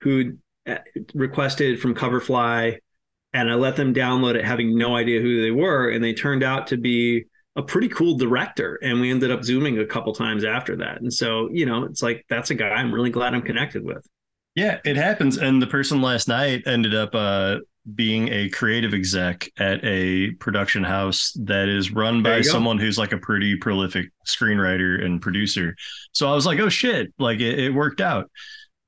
[0.00, 0.78] who uh,
[1.12, 2.78] requested from Coverfly,
[3.34, 6.42] and I let them download it, having no idea who they were, and they turned
[6.42, 7.24] out to be
[7.56, 8.78] a pretty cool director.
[8.82, 11.02] And we ended up zooming a couple times after that.
[11.02, 14.06] And so you know, it's like that's a guy I'm really glad I'm connected with.
[14.54, 15.36] Yeah, it happens.
[15.36, 17.56] And the person last night ended up uh,
[17.92, 23.12] being a creative exec at a production house that is run by someone who's like
[23.12, 25.74] a pretty prolific screenwriter and producer.
[26.12, 28.30] So I was like, oh shit, like it, it worked out.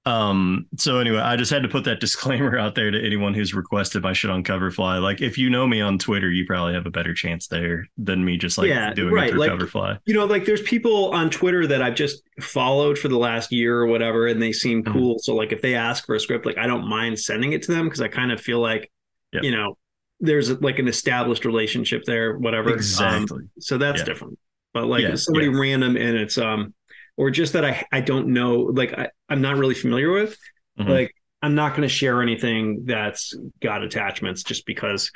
[0.07, 3.53] Um, so anyway, I just had to put that disclaimer out there to anyone who's
[3.55, 5.03] requested my shit on Coverfly.
[5.03, 8.25] Like, if you know me on Twitter, you probably have a better chance there than
[8.25, 9.99] me just like Yeah, doing right, it through like- Coverfly.
[10.07, 13.77] You know, like there's people on Twitter that I've just followed for the last year
[13.81, 14.93] or whatever, and they seem Mhm.
[14.93, 15.19] cool.
[15.19, 17.73] So like if they ask for a script, like I don't mind sending it to
[17.73, 18.91] them because I kind of feel like,
[19.33, 19.43] Yep.
[19.43, 19.77] you know,
[20.21, 22.71] there's like an established relationship there, whatever.
[22.71, 23.43] Um, Exactly.
[23.59, 24.05] so that's Yeah.
[24.05, 24.39] different.
[24.73, 26.75] But like Yeah, somebody random and it's um
[27.17, 30.37] or just that I I don't know, like I, I'm not really familiar with,
[30.79, 30.89] Mhm.
[30.89, 35.11] like I'm not gonna share anything that's got attachments just because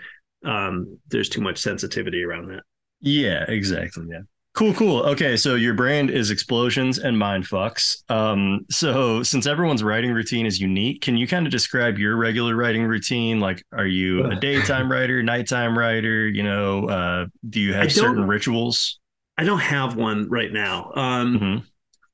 [0.44, 2.62] um there's too much sensitivity around that.
[3.00, 4.04] Yeah, exactly.
[4.10, 4.20] Yeah.
[4.52, 5.02] Cool, cool.
[5.04, 8.02] Okay, so your brand is explosions and mind fucks.
[8.10, 12.56] Um, so since everyone's writing routine is unique, can you kind of describe your regular
[12.56, 13.38] writing routine?
[13.38, 16.28] Like, are you a daytime writer, nighttime writer?
[16.28, 18.98] You know, uh, do you have certain rituals?
[19.38, 20.92] I don't have one right now.
[20.96, 21.62] Um Mhm.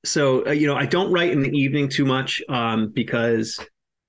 [0.05, 3.59] So uh, you know i don't write in the evening too much um, because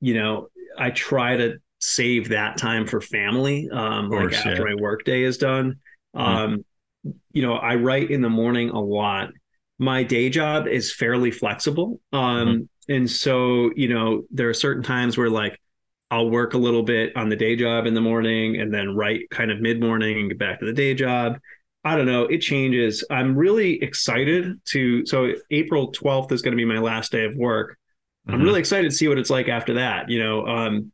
[0.02, 0.48] you know
[0.78, 5.76] i try to save that time for family um, like after my workday is done.
[6.14, 6.66] Um,
[7.32, 9.30] you know i write in the morning a lot.
[9.80, 12.94] My day job is fairly flexible um, Mm-hmm.
[12.94, 15.60] and so you know there are certain times where like
[16.10, 19.30] i'll work a little bit on the day job in the morning and then write
[19.30, 21.38] kind of mid-morning and get back to the day job
[21.88, 22.24] I don't know.
[22.24, 23.04] It changes.
[23.10, 25.06] I'm really excited to.
[25.06, 27.78] So April 12th is going to be my last day of work.
[28.28, 28.44] I'm Mhm.
[28.44, 30.10] really excited to see what it's like after that.
[30.10, 30.92] You know, um,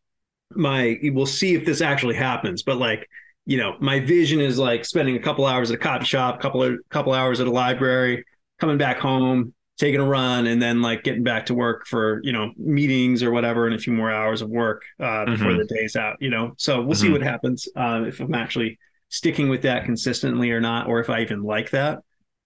[0.55, 2.61] my we'll see if this actually happens.
[2.61, 3.09] But like,
[3.47, 6.61] you know, my vision is like spending a couple hours at a copy shop, couple
[6.61, 8.23] of couple hours at a library,
[8.59, 12.33] coming back home, taking a run, and then like getting back to work for you
[12.33, 15.57] know meetings or whatever, and a few more hours of work uh, before Mhm.
[15.67, 16.17] the day's out.
[16.19, 17.13] You know, so we'll see Mhm.
[17.13, 18.77] what happens uh, if I'm actually
[19.13, 21.99] sticking with that consistently or not, or if I even like that.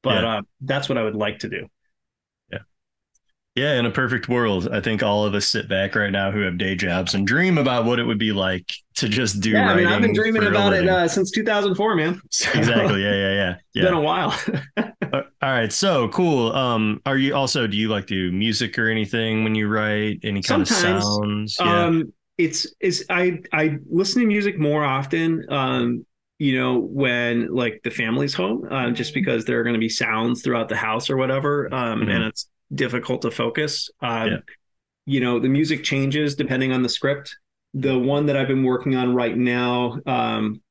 [0.04, 0.38] But Yeah.
[0.38, 1.68] uh, that's what I would like to do.
[2.52, 2.60] Yeah,
[3.56, 3.80] Yeah.
[3.80, 6.58] in a perfect world, I think all of us sit back right now who have
[6.58, 9.76] day jobs and dream about what it would be like to just do yeah, I
[9.76, 12.22] mean, I've been dreaming about it uh, since 2004, man.
[12.32, 13.04] So, exactly.
[13.04, 13.52] Yeah, yeah, yeah.
[13.56, 13.84] It's Yeah.
[13.86, 14.38] been a while.
[15.14, 16.52] Uh, all right, so cool.
[16.52, 20.20] Um, are you also do you like do music or anything when you write?
[20.24, 20.98] Any kind Sometimes.
[20.98, 21.58] of sounds?
[21.64, 21.86] Yeah.
[21.86, 25.46] Um, it's it's I I listen to music more often.
[25.50, 26.06] Um,
[26.40, 29.90] you know, when like the family's home, uh, just because there are going to be
[29.90, 32.10] sounds throughout the house or whatever, um, Mhm.
[32.12, 33.90] and it's difficult to focus.
[34.02, 34.38] Um, Yeah.
[35.10, 37.38] You know, the music changes depending on the script.
[37.74, 40.62] The one that I've been working on right now, um,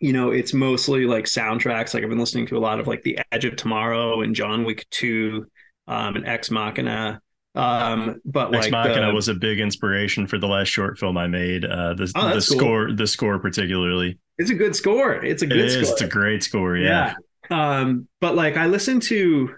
[0.00, 1.94] you know, it's mostly like soundtracks.
[1.94, 4.64] Like I've been listening to a lot of like The Edge of Tomorrow and John
[4.64, 5.46] Wick Two,
[5.88, 7.20] um, and Ex Machina.
[7.54, 11.16] Um, but Ex like Machina the- was a big inspiration for the last short film
[11.16, 11.64] I made.
[11.64, 12.40] Uh, the Oh, the cool.
[12.40, 14.18] score, the score particularly.
[14.40, 15.14] It's a good score.
[15.24, 15.74] It's a good is.
[15.74, 15.92] score.
[15.92, 16.76] It's a great score.
[16.76, 17.14] Yeah.
[17.50, 17.80] Yeah.
[17.80, 19.56] Um, but like I listen to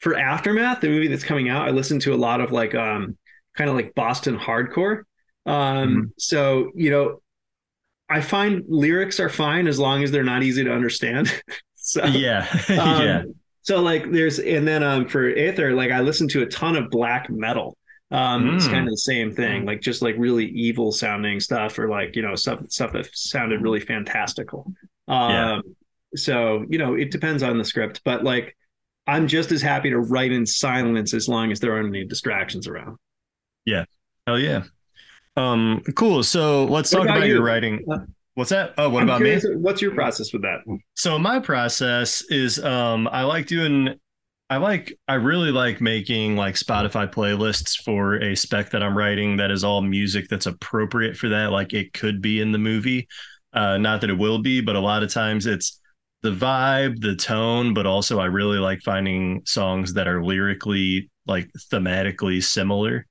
[0.00, 3.16] for Aftermath, the movie that's coming out, I listen to a lot of like um
[3.56, 5.04] kind of like Boston hardcore.
[5.46, 5.54] Um,
[5.88, 6.00] Mm-hmm.
[6.18, 7.20] so you know,
[8.10, 11.32] I find lyrics are fine as long as they're not easy to understand.
[11.76, 12.46] so Yeah.
[12.70, 13.22] um, yeah.
[13.62, 16.90] So like there's and then um for Aether, like I listen to a ton of
[16.90, 17.76] black metal.
[18.10, 18.70] Um it's Mm.
[18.70, 22.22] kind of the same thing, like just like really evil sounding stuff or like, you
[22.22, 24.72] know, stuff stuff that sounded really fantastical.
[25.08, 25.60] Um Yeah.
[26.16, 28.56] so, you know, it depends on the script, but like
[29.06, 32.66] I'm just as happy to write in silence as long as there aren't any distractions
[32.66, 32.96] around.
[33.66, 33.84] Yeah.
[34.26, 34.64] Hell yeah.
[35.36, 36.22] Um, cool.
[36.22, 37.84] So let's What talk about about, your writing.
[37.90, 37.98] Uh,
[38.34, 38.74] What's that?
[38.78, 39.38] Oh, what I'm about me?
[39.56, 40.60] What's your process with that?
[40.94, 43.94] So my process is um I like doing
[44.50, 49.36] I like I really like making like Spotify playlists for a spec that I'm writing
[49.38, 53.08] that is all music that's appropriate for that like it could be in the movie.
[53.52, 55.80] Uh not that it will be, but a lot of times it's
[56.22, 61.50] the vibe, the tone, but also I really like finding songs that are lyrically like
[61.72, 63.06] thematically similar.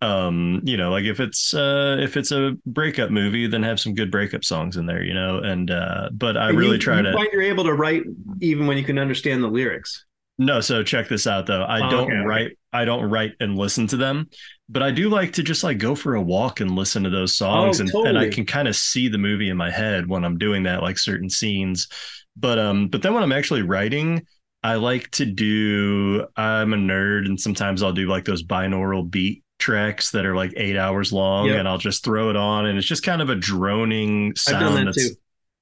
[0.00, 3.94] Um, you know, like if it's uh if it's a breakup movie, then have some
[3.94, 5.38] good breakup songs in there, you know.
[5.40, 8.04] And uh but I And really you, try you to find you're able to write
[8.40, 10.04] even when you can understand the lyrics.
[10.38, 11.62] No, so check this out though.
[11.62, 12.26] I Oh, don't okay, okay.
[12.26, 14.28] write I don't write and listen to them,
[14.68, 17.34] but I do like to just like go for a walk and listen to those
[17.36, 20.24] songs Oh, and, and I can kind of see the movie in my head when
[20.24, 21.86] I'm doing that, like certain scenes.
[22.34, 24.26] But um, but then when I'm actually writing,
[24.62, 29.44] I like to do I'm a nerd and sometimes I'll do like those binaural beat
[29.58, 31.58] tracks that are like eight hours long Yep.
[31.58, 34.84] and I'll just throw it on and it's just kind of a droning sound that
[34.86, 35.14] that's too.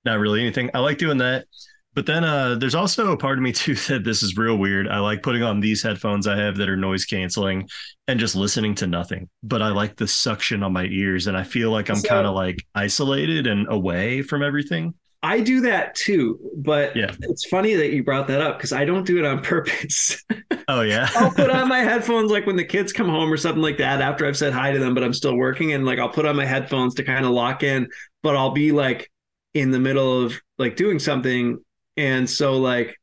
[0.04, 0.70] not really anything.
[0.74, 1.46] I like doing that.
[1.94, 4.88] But then uh, there's also a part of me too that this is real weird.
[4.88, 7.68] I like putting on these headphones I have that are noise canceling
[8.08, 9.28] and just listening to nothing.
[9.42, 12.26] But I like the suction on my ears and I feel like I'm So- kind
[12.26, 14.94] of like isolated and away from everything.
[15.22, 17.14] I do that too, but Yeah.
[17.20, 20.24] it's funny that you brought that up because I don't do it on purpose.
[20.66, 21.10] Oh yeah.
[21.14, 24.00] I'll put on my headphones like when the kids come home or something like that
[24.00, 26.36] after I've said hi to them, but I'm still working and like I'll put on
[26.36, 27.88] my headphones to kind of lock in,
[28.22, 29.10] but I'll be like
[29.52, 31.58] in the middle of like doing something.
[32.00, 32.96] And so like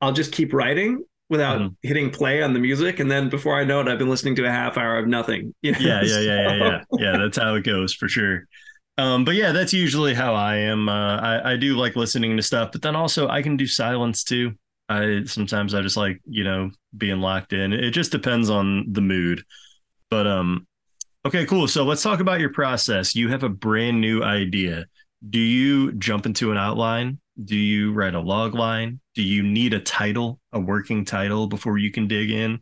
[0.00, 1.76] I'll just keep writing without Mhm.
[1.82, 3.00] hitting play on the music.
[3.00, 5.54] And then before I know it, I've been listening to a half hour of nothing.
[5.62, 5.78] you know?
[5.80, 6.80] yeah, yeah, yeah, yeah, yeah.
[6.98, 8.46] Yeah, that's how it goes for sure.
[8.98, 10.88] Um, but yeah, that's usually how I am.
[10.88, 14.22] Uh, I, I do like listening to stuff, but then also I can do silence
[14.22, 14.52] too.
[14.88, 17.72] I sometimes I just like, you know, being locked in.
[17.72, 19.42] It just depends on the mood.
[20.10, 20.66] But um
[21.26, 21.66] okay, cool.
[21.68, 23.14] So let's talk about your process.
[23.16, 24.84] You have a brand new idea.
[25.28, 27.18] Do you jump into an outline?
[27.42, 29.00] Do you write a log line?
[29.14, 32.60] Do you need a title, a working title before you can dig in?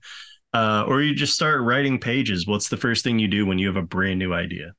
[0.54, 2.46] Uh, or you just start writing pages.
[2.46, 4.72] What's the first thing you do when you have a brand new idea?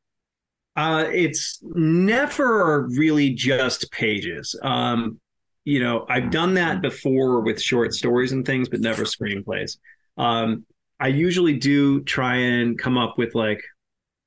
[0.76, 4.60] Uh, it's never really just pages.
[4.64, 5.20] Um,
[5.66, 9.78] you know, I've done that before with short stories and things, but never screenplays.
[10.18, 10.66] Um,
[11.00, 13.62] I usually do try and come up with like,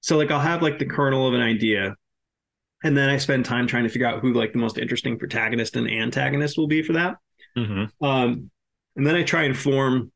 [0.01, 1.95] so like I'll have like the kernel of an idea,
[2.87, 5.75] and then I spend time trying to figure out who like the most interesting protagonist
[5.75, 7.17] and antagonist will be for that.
[7.59, 8.05] Mm-hmm.
[8.05, 8.49] Um,
[8.95, 10.13] and then I try and form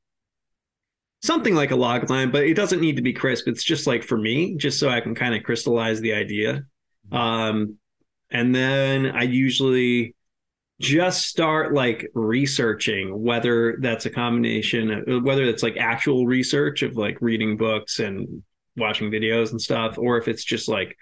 [1.20, 3.48] something like a log line, but it doesn't need to be crisp.
[3.48, 6.62] It's just like for me, just so I can kind of crystallize the idea.
[7.10, 7.78] Um,
[8.30, 10.14] and then I usually
[10.80, 16.96] just start like researching whether that's a combination, of, whether it's like actual research of
[16.96, 18.44] like reading books and
[18.76, 20.96] watching videos and stuff, or if it's just like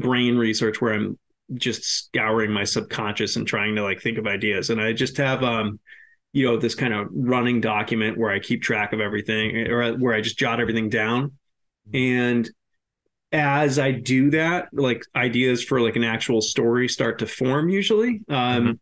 [0.00, 1.18] brain research where I'm
[1.54, 4.70] just scouring my subconscious and trying to like think of ideas.
[4.70, 5.80] And I just have um
[6.32, 10.14] you know this kind of running document where I keep track of everything or where
[10.14, 11.32] I just jot everything down.
[11.92, 12.48] And
[13.32, 18.22] as I do that, like ideas for like an actual story start to form usually.
[18.28, 18.80] Um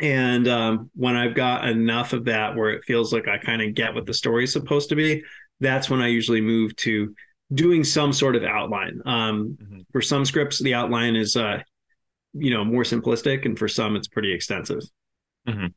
[0.00, 3.74] and um when I've got enough of that where it feels like I kind of
[3.74, 5.22] get what the story is supposed to be,
[5.60, 7.14] that's when I usually move to
[7.52, 9.00] doing some sort of outline.
[9.06, 9.75] Um Mhm.
[9.96, 11.56] For some scripts the outline is uh
[12.34, 14.82] you know more simplistic and for some it's pretty extensive
[15.48, 15.72] Mhm.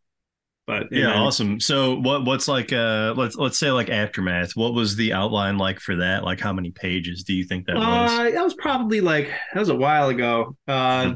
[0.68, 1.60] but Yeah, then- awesome.
[1.62, 4.58] So what what's like uh let's let's say like aftermath.
[4.58, 6.26] What was the outline like for that?
[6.26, 8.12] Like how many pages do you think that was?
[8.12, 11.14] uh, that was probably like that was a while ago uh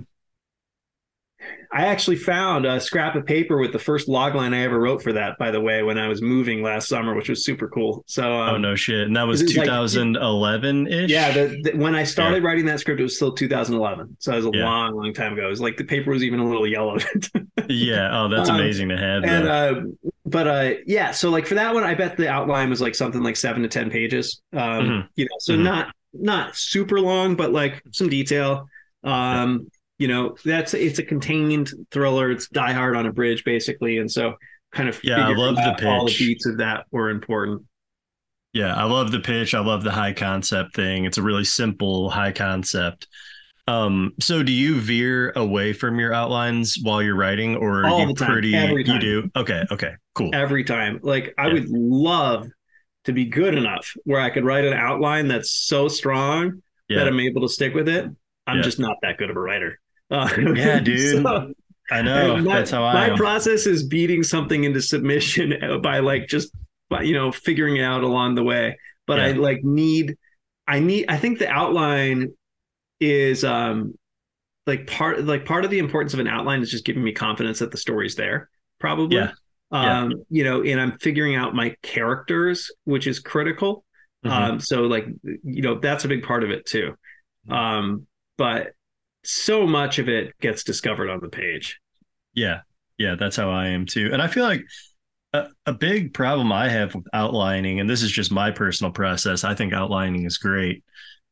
[1.72, 5.02] I actually found a scrap of paper with the first log line I ever wrote
[5.02, 8.04] for that, by the way, when I was moving last summer, which was super cool.
[8.06, 9.08] So, um, oh no shit.
[9.08, 11.10] And that was it was like- 2011 ish.
[11.10, 14.18] Yeah, the, the, when I started writing that script, it was still 2011.
[14.20, 14.66] So it was a Yeah.
[14.66, 15.48] long, long time ago.
[15.48, 16.98] It was like the paper was even a little yellow.
[17.70, 18.10] yeah.
[18.22, 19.24] Oh, that's Um, amazing to have.
[19.24, 19.82] and uh,
[20.28, 23.24] but uh, yeah, so like for that one, I bet the outline was like something
[23.24, 24.42] like seven to ten pages.
[24.54, 25.08] Um, Mhm.
[25.16, 25.64] You know, so Mhm.
[25.64, 28.68] not not super long, but like some detail.
[29.04, 29.68] Um,
[30.00, 32.32] You know, that's it's a contained thriller.
[32.32, 34.36] It's Die Hard on a bridge, basically, and so
[34.72, 37.64] kind of Yeah, I love the out All the beats of that were important.
[38.54, 39.54] Yeah, I love the pitch.
[39.56, 41.06] I love the high concept thing.
[41.06, 43.08] It's a really simple high concept.
[43.66, 48.02] Um, so do you veer away from your outlines while you're writing or are All
[48.02, 49.30] you the time, pretty you do?
[49.36, 50.32] Okay, okay, cool.
[50.34, 51.00] every time.
[51.02, 51.54] Like I Yeah.
[51.54, 52.48] would love
[53.06, 57.20] to be good enough where I could write an outline that's so strong that I'm
[57.20, 58.06] able to stick with it.
[58.46, 58.62] I'm Yeah.
[58.64, 59.80] just not that good of a writer.
[60.14, 61.22] Uh, Yeah, dude.
[61.24, 61.54] so-
[61.92, 62.38] I know.
[62.38, 63.18] my, That's how I my am.
[63.18, 66.56] process is beating something into submission by like just
[66.90, 68.78] by, you know figuring it out along the way.
[69.06, 70.16] But I like need
[70.66, 72.30] I need I think the outline
[73.02, 73.96] is um
[74.66, 77.60] like part like part of the importance of an outline is just giving me confidence
[77.60, 79.18] that the story's there probably.
[79.18, 79.32] Yeah.
[79.74, 80.02] Yeah.
[80.04, 83.84] Um, you know, and I'm figuring out my characters, which is critical.
[84.26, 84.32] Mhm.
[84.32, 86.94] Um, so like, you know, that's a big part of it too.
[87.50, 88.08] Um,
[88.38, 88.72] but
[89.24, 91.80] so much of it gets discovered on the page.
[92.34, 92.62] Yeah.
[92.98, 94.10] Yeah, that's how I am too.
[94.14, 94.64] And I feel like
[95.34, 99.44] A, a big problem I have with outlining, and this is just my personal process.
[99.44, 100.84] I think outlining is great.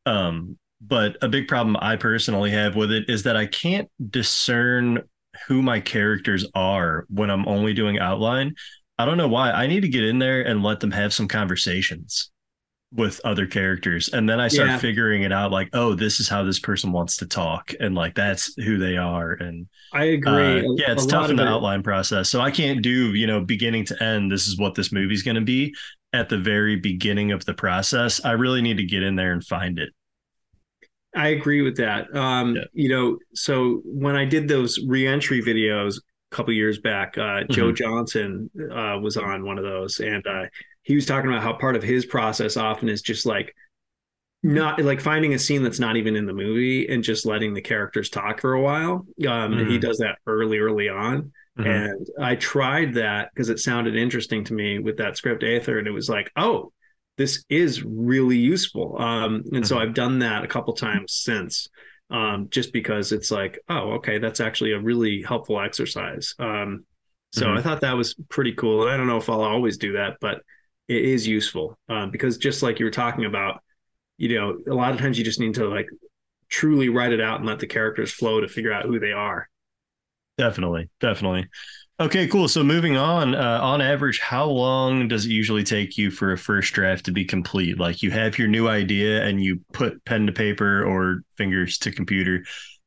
[0.06, 5.02] Um, but a big problem I personally have with it is that I can't discern
[5.46, 8.56] who my characters are when I'm only doing outline.
[8.98, 9.52] I don't know why.
[9.52, 12.31] I need to get in there and let them have some conversations
[12.94, 14.10] with other characters.
[14.12, 14.78] And then I start Yeah.
[14.78, 17.72] figuring it out like, oh, this is how this person wants to talk.
[17.80, 19.32] And like, that's who they are.
[19.32, 20.60] And I agree.
[20.60, 22.28] uh, yeah, it's tough in the it- outline process.
[22.28, 25.36] So I can't do, you know, beginning to end, this is what this movie's going
[25.36, 25.74] to be
[26.12, 28.22] at the very beginning of the process.
[28.24, 29.88] I really need to get in there and find it.
[31.14, 32.14] I agree with that.
[32.14, 32.64] Um, Yeah.
[32.74, 37.66] You know, so when I did those reentry videos a couple years back, uh, Joe
[37.68, 37.74] Mm-hmm.
[37.74, 40.44] Johnson uh, was on one of those, and uh,
[40.82, 43.54] he was talking about how part of his process often is just like
[44.42, 47.60] not like finding a scene that's not even in the movie and just letting the
[47.62, 49.06] characters talk for a while.
[49.28, 49.82] Um, And he Mhm.
[49.82, 51.32] does that early, early on.
[51.56, 51.66] Mhm.
[51.66, 55.86] And I tried that because it sounded interesting to me with that script Aether, and
[55.86, 56.72] it was like, oh,
[57.18, 59.00] this is really useful.
[59.00, 59.80] Um, and so Mhm.
[59.80, 61.68] I've done that a couple times since,
[62.10, 66.34] um, just because it's like, oh, okay, that's actually a really helpful exercise.
[66.38, 66.84] Um,
[67.30, 67.52] so.
[67.52, 68.82] I thought that was pretty cool.
[68.82, 70.42] And I don't know if I'll always do that, but
[70.92, 73.62] it is useful um, because just like you were talking about,
[74.18, 75.88] you know, a lot of times you just need to like
[76.48, 79.48] truly write it out and let the characters flow to figure out who they are.
[80.38, 81.48] Definitely, definitely.
[82.00, 82.48] Okay, cool.
[82.48, 86.38] So moving on, uh, on average, how long does it usually take you for a
[86.38, 87.78] first draft to be complete?
[87.78, 91.92] Like you have your new idea and you put pen to paper or fingers to
[91.92, 92.44] computer,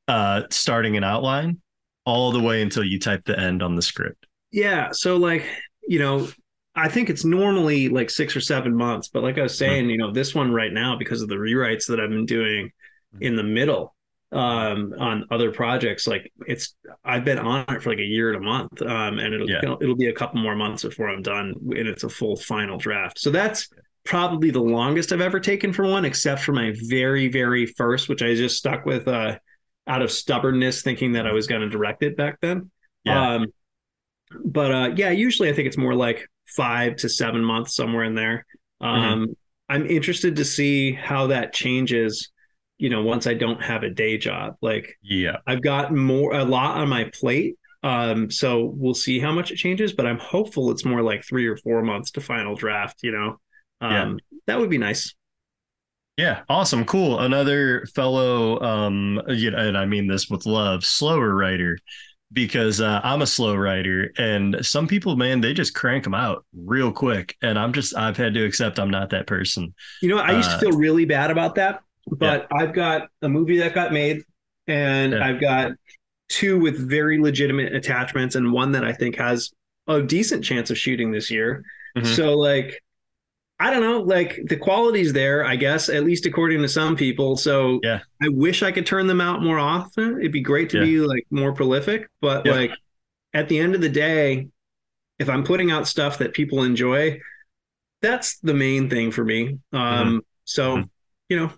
[0.08, 1.62] uh, starting an outline
[2.06, 4.26] all the way until you type the end on the script.
[4.52, 4.90] Yeah.
[4.92, 5.46] So like,
[5.88, 6.28] you know,
[6.76, 9.98] I think it's normally like six or seven months, but like I was saying, you
[9.98, 12.72] know, this one right now, because of the rewrites that I've been doing
[13.22, 13.94] in the middle
[14.32, 18.44] um on other projects like it's i've been on it for like a year and
[18.44, 19.62] a month um and it'll Yeah.
[19.80, 23.20] it'll be a couple more months before i'm done and it's a full final draft
[23.20, 23.70] so that's
[24.04, 28.24] probably the longest i've ever taken for one except for my very very first which
[28.24, 29.38] i just stuck with uh
[29.88, 32.70] out of stubbornness thinking that i was going to direct it back then
[33.06, 33.36] Yeah.
[33.36, 33.46] um
[34.44, 38.16] but uh yeah usually i think it's more like five to seven months somewhere in
[38.16, 38.46] there.
[38.82, 39.36] Um
[39.68, 42.30] i'm interested to see how that changes
[42.78, 44.56] you know once i don't have a day job.
[44.62, 45.38] Like Yeah.
[45.48, 49.56] i've got more a lot on my plate um so we'll see how much it
[49.58, 53.12] changes but i'm hopeful it's more like three or four months to final draft you
[53.12, 53.40] know?
[53.82, 55.14] Um that would be nice.
[56.18, 57.20] Yeah, awesome, cool.
[57.20, 61.78] Another fellow, um, you know, and I mean this with love, slower writer,
[62.34, 66.46] because uh, I'm a slow writer, and some people, man, they just crank them out
[66.54, 69.74] real quick, and I'm just, I've had to accept I'm not that person.
[70.02, 73.30] You know, I used Uh, to feel really bad about that, but I've got a
[73.30, 74.24] movie that got made,
[74.68, 75.26] and Yeah.
[75.26, 75.74] I've got
[76.28, 79.52] two with very legitimate attachments, and one that I think has
[79.88, 81.64] a decent chance of shooting this year.
[81.96, 82.08] Mhm.
[82.08, 82.82] So, like,
[83.60, 87.38] I don't know, like the quality's there, I guess, at least according to some people.
[87.38, 88.02] So, Yeah.
[88.22, 90.20] I wish I could turn them out more often.
[90.20, 90.84] It'd be great to Yeah.
[90.84, 92.52] be like more prolific, but Yeah.
[92.54, 92.72] like
[93.34, 94.48] at the end of the day,
[95.20, 97.20] if I'm putting out stuff that people enjoy,
[98.02, 99.58] that's the main thing for me.
[99.72, 100.90] Um, so Mhm.
[101.30, 101.52] you know,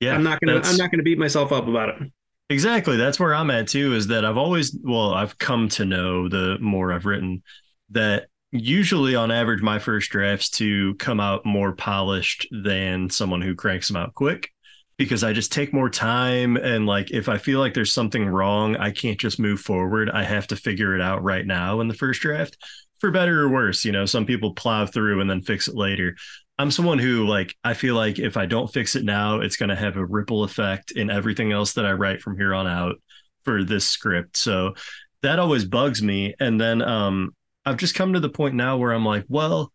[0.00, 2.12] Yeah, I'm not gonna that's- I'm not gonna beat myself up about it.
[2.50, 2.96] Exactly.
[2.96, 6.56] That's where I'm at too, is that I've always, well, I've come to know the
[6.60, 7.42] more I've written
[7.90, 13.54] that usually on average, my first drafts to come out more polished than someone who
[13.54, 14.50] cranks them out quick
[14.96, 16.56] because I just take more time.
[16.56, 20.10] And like, if I feel like there's something wrong, I can't just move forward.
[20.10, 22.56] I have to figure it out right now in the first draft
[22.98, 23.84] for better or worse.
[23.84, 26.16] You know, some people plow through and then fix it later.
[26.58, 29.68] I'm someone who like I feel like if I don't fix it now, it's going
[29.68, 32.96] to have a ripple effect in everything else that I write from here on out
[33.44, 34.36] for this script.
[34.36, 34.74] So
[35.22, 36.34] that always bugs me.
[36.40, 37.34] And then um,
[37.68, 39.72] I've just come to the point now where I'm like, well,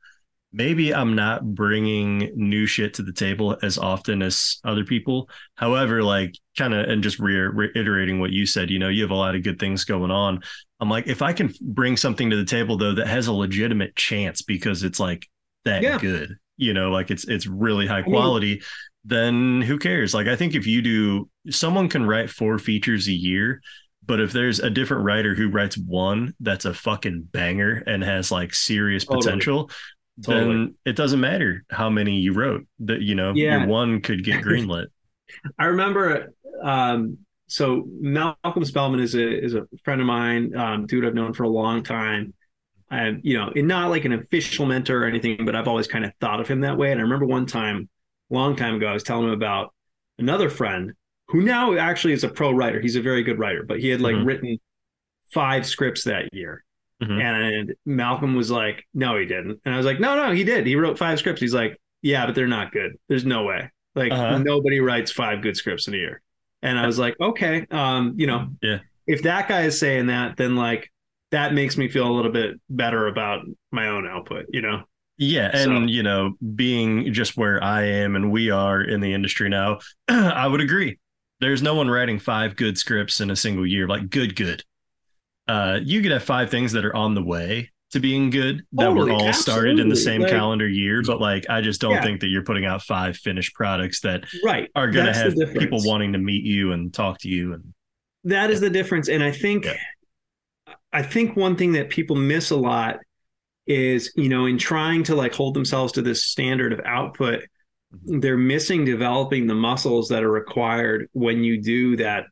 [0.52, 5.30] maybe I'm not bringing new shit to the table as often as other people.
[5.56, 9.12] However, like kind of and just re- reiterating what you said, you know, you have
[9.12, 10.42] a lot of good things going on.
[10.80, 13.96] I'm like, if I can bring something to the table though that has a legitimate
[13.96, 15.28] chance because it's like
[15.66, 15.98] that Yeah.
[15.98, 18.62] good, you know, like it's it's really high mean- quality,
[19.06, 20.14] then who cares?
[20.14, 23.62] Like I think if you do someone can write four features a year,
[24.06, 28.32] but if there's a different writer who writes one that's a fucking banger and has
[28.32, 29.22] like serious Totally.
[29.24, 29.70] potential,
[30.24, 30.46] Totally.
[30.46, 32.66] then it doesn't matter how many you wrote.
[32.80, 33.60] That you know, Yeah.
[33.60, 34.88] your one could get greenlit.
[35.58, 36.34] I remember
[36.64, 41.34] um so Malcolm Spellman is a is a friend of mine, um, dude I've known
[41.34, 42.34] for a long time.
[42.92, 46.06] And you know, and not like an official mentor or anything, but I've always kind
[46.06, 46.92] of thought of him that way.
[46.92, 47.90] And I remember one time,
[48.30, 49.74] long time ago, I was telling him about
[50.20, 50.94] another friend
[51.34, 52.80] who now actually is a pro writer.
[52.80, 54.26] He's a very good writer, but he had like Mhm.
[54.26, 54.58] written
[55.34, 56.64] five scripts that year.
[57.02, 57.22] Mhm.
[57.22, 59.60] And Malcolm was like, no, he didn't.
[59.66, 60.66] And I was like, no, no, he did.
[60.68, 61.42] He wrote five scripts.
[61.42, 62.94] He's like, yeah, but they're not good.
[63.10, 63.70] There's no way.
[63.96, 64.38] Like Uh-huh.
[64.38, 66.22] nobody writes five good scripts in a year.
[66.62, 68.80] And I was like, okay, um, you know, Yeah.
[69.08, 70.92] if that guy is saying that, then like
[71.32, 74.84] that makes me feel a little bit better about my own output, you know?
[75.18, 79.14] Yeah, and So- you know, being just where I am and we are in the
[79.14, 81.00] industry now, I would agree.
[81.44, 84.64] There's no one writing five good scripts in a single year, like good, good.
[85.48, 88.90] Uh, you could have five things that are on the way to being good that
[88.92, 91.92] were Totally, all started in the same Like- calendar year, but like I just don't
[91.96, 92.02] Yeah.
[92.02, 94.70] think that you're putting out five finished products that Right.
[94.74, 97.74] are going to have people wanting to meet you and talk to you and
[98.24, 99.76] that is the difference and i think Yeah.
[100.94, 103.00] i think one thing that people miss a lot
[103.68, 107.44] is you know in trying to like hold themselves to this standard of output.
[108.06, 112.26] They're missing developing the muscles that are required when you do that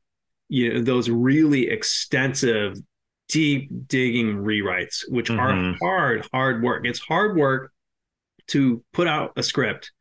[0.49, 2.75] you know those really extensive
[3.29, 5.39] deep digging rewrites which Mhm.
[5.39, 7.71] are hard hard work it's hard work
[8.47, 9.91] to put out a script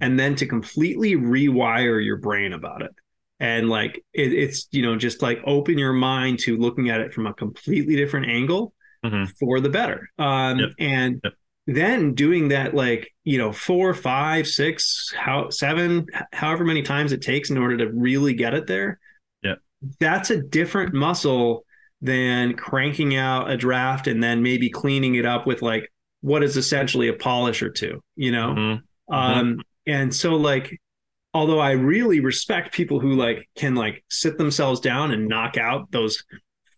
[0.00, 2.92] and then to completely rewire your brain about it
[3.40, 7.12] and like it, it's you know just like open your mind to looking at it
[7.12, 8.72] from a completely different angle
[9.04, 9.30] Mhm.
[9.38, 10.70] for the better um Yep.
[10.78, 11.32] and Yep.
[11.76, 17.22] Then doing that like you know four five six how seven however many times it
[17.22, 18.98] takes in order to really get it there
[19.42, 19.54] yeah.
[19.98, 21.64] that's a different muscle
[22.02, 25.92] than cranking out a draft and then maybe cleaning it up with like
[26.22, 28.54] what is essentially a polish or two you know?
[28.54, 28.82] Mhm.
[29.14, 30.80] um and so like
[31.34, 35.90] although i really respect people who like can like sit themselves down and knock out
[35.90, 36.24] those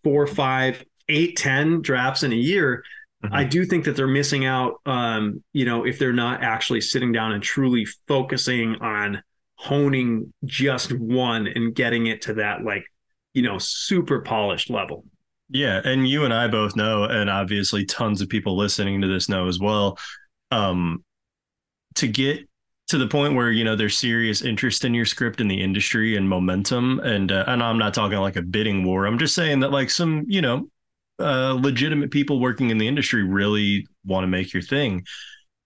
[0.03, 2.83] four five eight ten drafts in a year
[3.25, 3.31] Mhm.
[3.33, 7.13] i do think that they're missing out um you know if they're not actually sitting
[7.13, 9.23] down and truly focusing on
[9.57, 12.85] honing just one and getting it to that like
[13.35, 15.05] you know super polished level
[15.51, 19.29] Yeah, and you and I both know, and obviously tons of people listening to this
[19.29, 19.99] know as well.
[20.51, 21.05] Um,
[21.97, 22.49] to get
[22.89, 26.17] to the point where you know there's serious interest in your script in the industry
[26.17, 29.07] and momentum, and uh, and I'm not talking like a bidding war.
[29.07, 30.69] I'm just saying that like some you know
[31.19, 35.05] uh, legitimate people working in the industry really want to make your thing.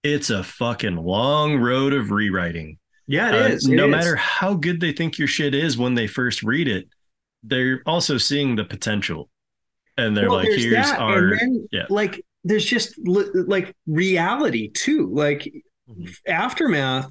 [0.02, 2.78] It's a fucking long road of rewriting.
[3.06, 3.68] yeah Uh, it is.
[3.68, 3.90] It no is.
[3.90, 6.88] matter how good they think your shit is when they first read it,
[7.42, 9.30] they're also seeing the potential.
[9.96, 11.86] And they're Well, like, here's that, our then, yeah.
[11.88, 15.50] like there's just like reality too like
[15.90, 16.14] Mhm.
[16.28, 17.10] aftermath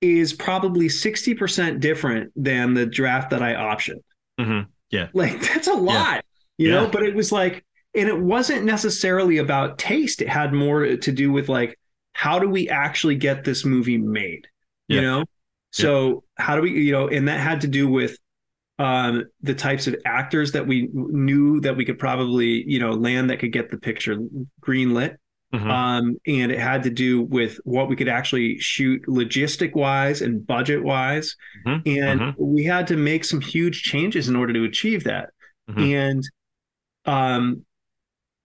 [0.00, 4.02] is probably 60% different than the draft that i optioned
[4.40, 4.66] Mhm.
[4.90, 5.08] Yeah.
[5.14, 6.24] like that's a lot
[6.58, 10.96] you know but it was like and it wasn't necessarily about taste it had more
[10.96, 11.78] to do with like
[12.12, 14.46] how do we actually get this movie made
[14.88, 15.02] you Yeah.
[15.02, 15.24] know
[15.70, 18.18] so how do we you know and that had to do with
[18.78, 23.30] um the types of actors that we knew that we could probably you know land
[23.30, 24.18] that could get the picture
[24.60, 25.18] green lit
[25.54, 25.70] Mhm.
[25.70, 30.46] um and it had to do with what we could actually shoot logistic wise and
[30.46, 31.36] budget wise
[31.66, 31.82] Mhm.
[32.00, 32.34] and Mhm.
[32.38, 35.28] we had to make some huge changes in order to achieve that
[35.70, 35.92] Mhm.
[35.94, 36.22] and
[37.06, 37.64] um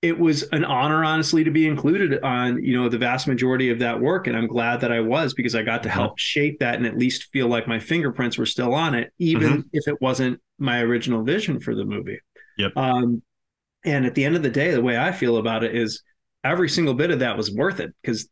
[0.03, 3.79] it was an honor honestly to be included on you know the vast majority of
[3.79, 5.93] that work and i'm glad that i was because i got to Mhm.
[5.93, 9.65] help shape that and at least feel like my fingerprints were still on it even
[9.73, 12.19] if it wasn't my original vision for the movie
[12.57, 12.71] Yep.
[12.75, 13.21] um
[13.85, 16.01] and at the end of the day the way i feel about it is
[16.43, 18.27] every single bit of that was worth it because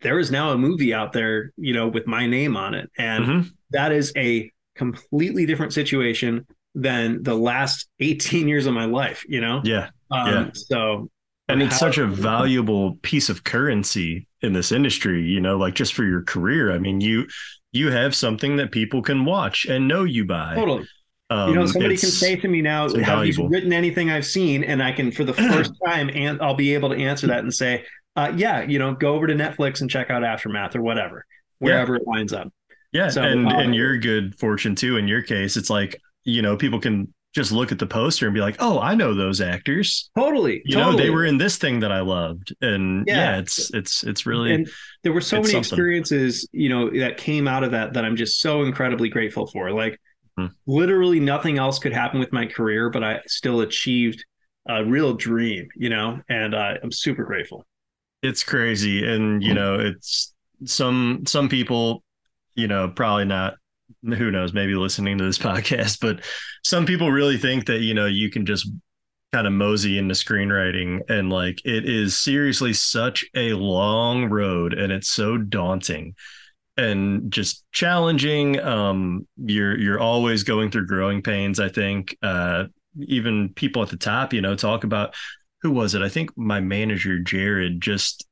[0.00, 3.24] there is now a movie out there you know with my name on it and
[3.24, 3.50] Mhm.
[3.70, 6.46] that is a completely different situation
[6.76, 9.88] than the last 18 years of my life you know Yeah.
[10.10, 10.50] um, yeah.
[10.52, 11.10] so
[11.48, 15.74] And it's how- such a valuable piece of currency in this industry, you know, like
[15.74, 16.70] just for your career.
[16.72, 17.26] I mean, you
[17.72, 20.54] you have something that people can watch and know you by.
[20.54, 20.86] totally
[21.30, 24.62] Um, you know somebody can say to me now have you written anything i've seen
[24.62, 27.52] and i can for the first time and i'll be able to answer that and
[27.52, 31.24] say uh, yeah you know go over to netflix and check out aftermath or whatever
[31.58, 32.48] wherever it winds up
[32.92, 34.96] Yeah, So, and uh, and your good fortune too.
[34.96, 35.92] In your case, it's like
[36.26, 39.14] you know people can just look at the poster and be like, "Oh, I know
[39.14, 40.10] those actors.
[40.16, 43.38] totally You know, they were in this thing that I loved." And yeah, Yeah.
[43.38, 44.68] it's it's it's really and
[45.02, 45.58] there were so many something.
[45.60, 49.70] experiences you know that came out of that that i'm just so incredibly grateful for
[49.72, 50.00] like
[50.38, 50.48] Hmm.
[50.66, 54.24] literally nothing else could happen with my career but i still achieved
[54.68, 57.66] a real dream you know and uh, i'm super grateful
[58.22, 59.48] it's crazy, and Hmm.
[59.48, 62.02] you know, it's some some people,
[62.54, 63.54] you know, probably not.
[64.02, 64.52] Who knows?
[64.52, 66.24] Maybe listening to this podcast, but
[66.64, 68.70] some people really think that you know you can just
[69.32, 74.92] kind of mosey into screenwriting and like it is seriously such a long road and
[74.92, 76.14] it's so daunting
[76.76, 82.64] and just challenging um you're you're always going through growing pains i think uh
[83.00, 85.12] even people at the top you know talk about
[85.66, 86.02] who was it?
[86.02, 88.24] I think my manager Jared just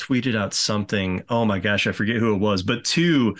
[0.00, 1.22] tweeted out something.
[1.28, 3.36] Oh my gosh, I forget who it was, but two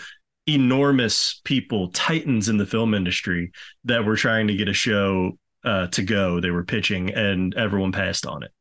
[0.53, 3.51] enormous people, titans in the film industry
[3.85, 6.39] that were trying to get a show uh, to go.
[6.39, 8.51] They were pitching, and everyone passed on it.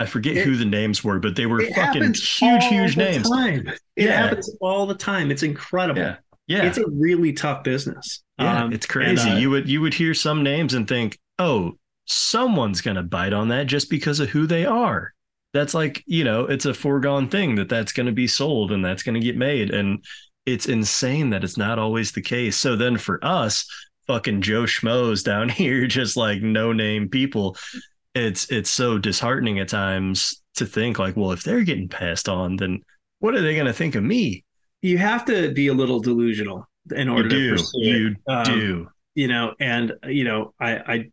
[0.00, 3.28] I forget It- who the names were, but they were fucking huge, huge names.
[3.28, 3.66] Time.
[3.96, 4.22] It Yeah.
[4.22, 5.30] happens all the time.
[5.30, 6.00] It's incredible.
[6.00, 6.16] Yeah,
[6.46, 8.22] yeah, It's a really tough business.
[8.38, 8.62] yeah.
[8.64, 9.28] Um, it's crazy.
[9.28, 11.76] and, uh, you would you would hear some names and think, oh,
[12.06, 15.12] someone's gonna bite on that just because of who they are.
[15.52, 19.02] That's like you know, it's a foregone thing that that's gonna be sold and that's
[19.02, 20.04] gonna get made, and
[20.48, 22.56] it's insane that it's not always the case.
[22.56, 23.66] So then for us,
[24.06, 27.56] fucking Joe Schmoes down here, just like no name people,
[28.14, 32.56] it's it's so disheartening at times to think like, well, if they're getting passed on,
[32.56, 32.80] then
[33.20, 34.44] what are they gonna think of me?
[34.80, 38.32] you have to be a little delusional in order You to pursue you it.
[38.32, 38.88] Um, do.
[39.16, 41.10] you know and you know i i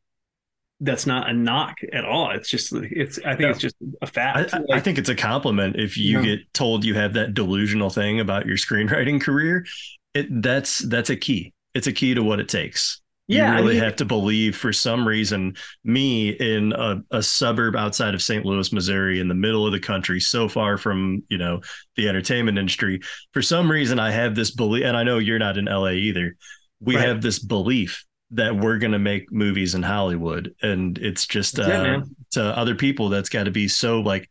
[0.81, 3.49] that's not a knock at all it's just it's i think No.
[3.49, 6.25] it's just a fact I- I think it's a compliment if you Yeah.
[6.35, 9.65] get told you have that delusional thing about your screenwriting career.
[10.13, 11.53] It that's that's a key.
[11.73, 13.01] It's a key to what it takes.
[13.27, 17.23] yeah you I really mean, have to believe for some reason me in a, a
[17.23, 21.23] suburb outside of st louis missouri in the middle of the country so far from
[21.29, 21.61] you know
[21.95, 22.99] the entertainment industry
[23.33, 26.35] for some reason i have this belief and i know you're not in la either
[26.81, 27.07] we Right.
[27.07, 31.67] have this belief that we're going to make movies in hollywood and it's just uh,
[31.67, 32.15] man.
[32.31, 34.29] to other people that's got to be so like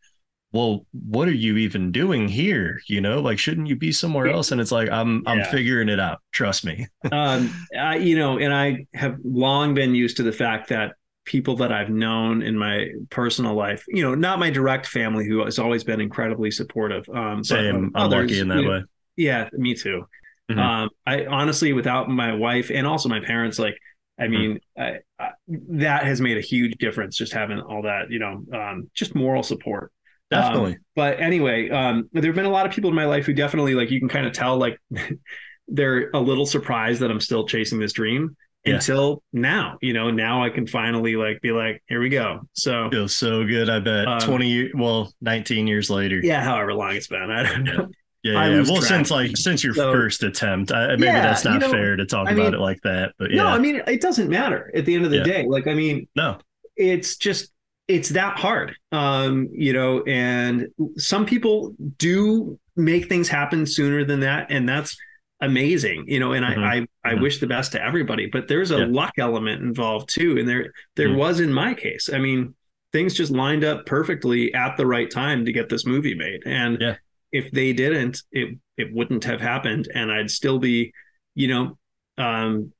[0.51, 3.19] well what are you even doing here you know?
[3.19, 4.51] Like shouldn't you be somewhere else?
[4.51, 6.21] And it's like i'm i'm figuring it out.
[6.31, 6.87] Trust me.
[7.11, 10.93] Um I, you know and i have long been used to the fact that
[11.25, 15.43] people that i've known in my personal life you know not my direct family who
[15.43, 17.75] has always been incredibly supportive um but same.
[17.75, 18.83] I'm others, lucky in that you way.
[19.17, 20.05] yeah me too
[20.51, 20.59] Mhm.
[20.59, 23.75] um i honestly without my wife and also my parents like
[24.17, 24.23] Mm-hmm.
[24.23, 25.29] i mean I, I,
[25.71, 29.43] that has made a huge difference just having all that you know um just moral
[29.43, 29.91] support
[30.31, 33.25] Um, definitely but anyway um there have been a lot of people in my life
[33.25, 34.79] who definitely like you can kind of tell like
[35.67, 38.75] they're a little surprised that i'm still chasing this dream Yeah.
[38.75, 42.89] until now you know now i can finally like be like here we go so
[42.89, 43.69] feels so good.
[43.69, 46.19] I bet Um, twenty years, well, nineteen years later.
[46.23, 47.89] yeah however long it's been i don't know
[48.33, 48.45] yeah.
[48.47, 48.55] Yeah.
[48.63, 48.83] Well, track.
[48.89, 51.95] since like since your So- first attempt, I, maybe Yeah, that's not you know, fair
[51.95, 53.13] to talk I about mean- it like that.
[53.19, 55.67] But yeah, no i mean it doesn't matter at the end of the day like
[55.67, 56.37] i mean no,
[56.75, 57.51] it's just
[57.87, 60.67] it's that hard um you know and
[60.97, 64.97] some people do make things happen sooner than that and that's
[65.41, 66.63] amazing you know and Mhm.
[66.63, 67.21] i i, I Mhm.
[67.21, 71.09] wish the best to everybody but there's a luck element involved too and there there
[71.09, 71.17] Mhm.
[71.17, 72.55] was in my case i mean
[72.91, 76.77] things just lined up perfectly at the right time to get this movie made and
[76.81, 76.95] Yeah.
[77.35, 80.91] If they didn't it it wouldn't have happened and i'd still be
[81.35, 81.77] you know
[82.17, 82.71] um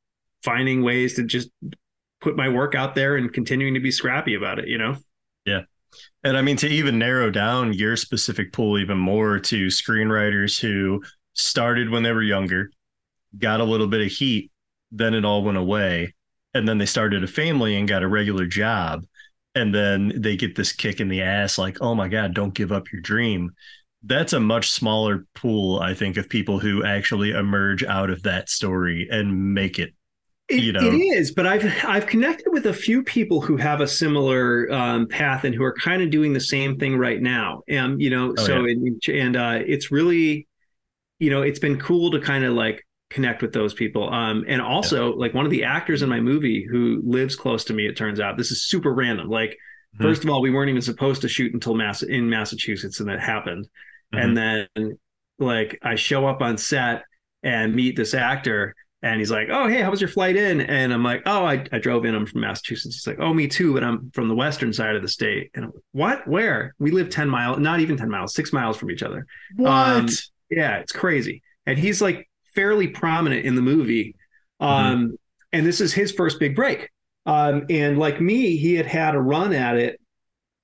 [0.43, 1.49] finding ways to just
[2.21, 4.95] put my work out there and continuing to be scrappy about it you know
[5.45, 5.61] Yeah.
[6.23, 11.03] and I mean to even narrow down your specific pool even more to screenwriters who
[11.33, 12.69] started when they were younger,
[13.37, 14.51] got a little bit of heat,
[14.91, 16.13] then it all went away,
[16.53, 19.03] and then they started a family and got a regular job,
[19.53, 22.71] and then they get this kick in the ass like, oh my god, don't give
[22.71, 23.51] up your dream.
[24.05, 28.49] That's a much smaller pool, I think, of people who actually emerge out of that
[28.49, 29.93] story and make it.
[30.47, 30.81] It, You know.
[30.81, 35.07] it is, but I've I've connected with a few people who have a similar um,
[35.07, 37.63] path and who are kind of doing the same thing right now.
[37.67, 40.47] And you know, Oh, so and, and uh, it's really,
[41.19, 44.11] you know, it's been cool to kind of like connect with those people.
[44.13, 47.73] Um, and also like one of the actors in my movie who lives close to
[47.73, 47.87] me.
[47.87, 49.29] It turns out this is super random.
[49.29, 49.57] Like
[49.97, 50.01] Mhm.
[50.03, 53.19] first of all, we weren't even supposed to shoot until Mass in Massachusetts, and that
[53.19, 53.67] happened.
[54.13, 54.67] And then
[55.39, 57.03] like I show up on set
[57.43, 60.91] and meet this actor and he's like, "Oh, hey, how was your flight in?" And
[60.91, 62.15] I'm like, "Oh, I, I drove in.
[62.15, 65.01] I'm from Massachusetts." He's like, "Oh, me too, but I'm from the western side of
[65.03, 66.27] the state." And I'm like, "What?
[66.27, 66.73] Where?
[66.79, 69.27] We live ten miles, not even ten miles, six miles from each other."
[69.57, 69.69] What?
[69.71, 70.17] Um,
[70.49, 71.43] Yeah, it's crazy.
[71.65, 74.15] And he's like fairly prominent in the movie.
[74.59, 75.17] Um,
[75.53, 76.89] And this is his first big break.
[77.25, 79.99] Um, and like me, he had had a run at it,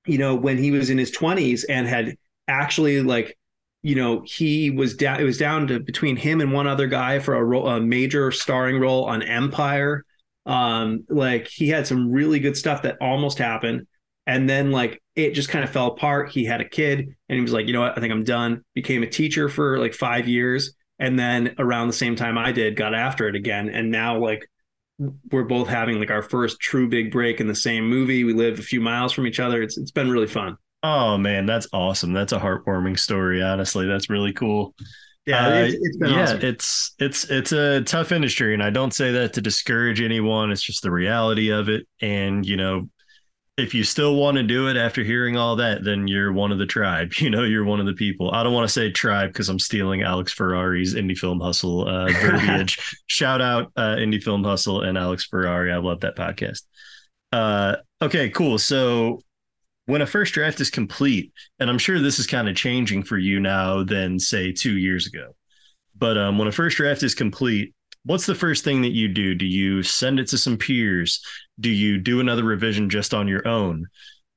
[0.06, 2.16] you know, when he was in his 20s and had
[2.52, 3.38] actually like,
[3.82, 7.20] you know, he was down, it was down to between him and one other guy
[7.20, 10.06] for a, role, a major starring role on Empire.
[10.46, 13.88] Um, like he had some really good stuff that almost happened.
[14.28, 16.30] And then like it just kind of fell apart.
[16.30, 17.98] He had a kid and he was like, you know what?
[17.98, 18.64] I think I'm done.
[18.76, 20.74] Became a teacher for like five years.
[21.00, 23.70] And then around the same time I did, got after it again.
[23.70, 24.48] And now like
[25.32, 28.24] we're both having like our first true big break in the same movie.
[28.24, 29.62] We live a few miles from each other.
[29.62, 30.58] It's it's been really fun.
[30.84, 32.14] Oh man, that's awesome.
[32.14, 33.42] That's a heartwarming story.
[33.42, 34.74] Honestly, that's really cool.
[35.28, 36.40] Yeah, Uh, it's, yeah, awesome.
[36.42, 40.52] it's it's it's a tough industry, and I don't say that to discourage anyone.
[40.52, 42.90] It's just the reality of it, and you know,
[43.58, 46.58] if you still want to do it after hearing all that, then you're one of
[46.58, 47.14] the tribe.
[47.20, 48.32] You know, you're one of the people.
[48.32, 52.12] I don't want to say tribe because I'm stealing Alex Ferrari's Indie Film Hustle uh,
[52.22, 52.80] verbiage.
[53.06, 55.72] Shout out uh, Indie Film Hustle and Alex Ferrari.
[55.72, 56.64] I love that podcast.
[57.32, 58.58] Uh, okay, cool.
[58.58, 59.22] So
[59.86, 63.18] when a first draft is complete, and I'm sure this is kind of changing for
[63.18, 65.36] you now than say two years ago,
[65.98, 67.74] but um, when a first draft is complete,
[68.06, 69.36] what's the first thing that you do?
[69.36, 71.22] Do you send it to some peers?
[71.60, 73.86] Do you do another revision just on your own?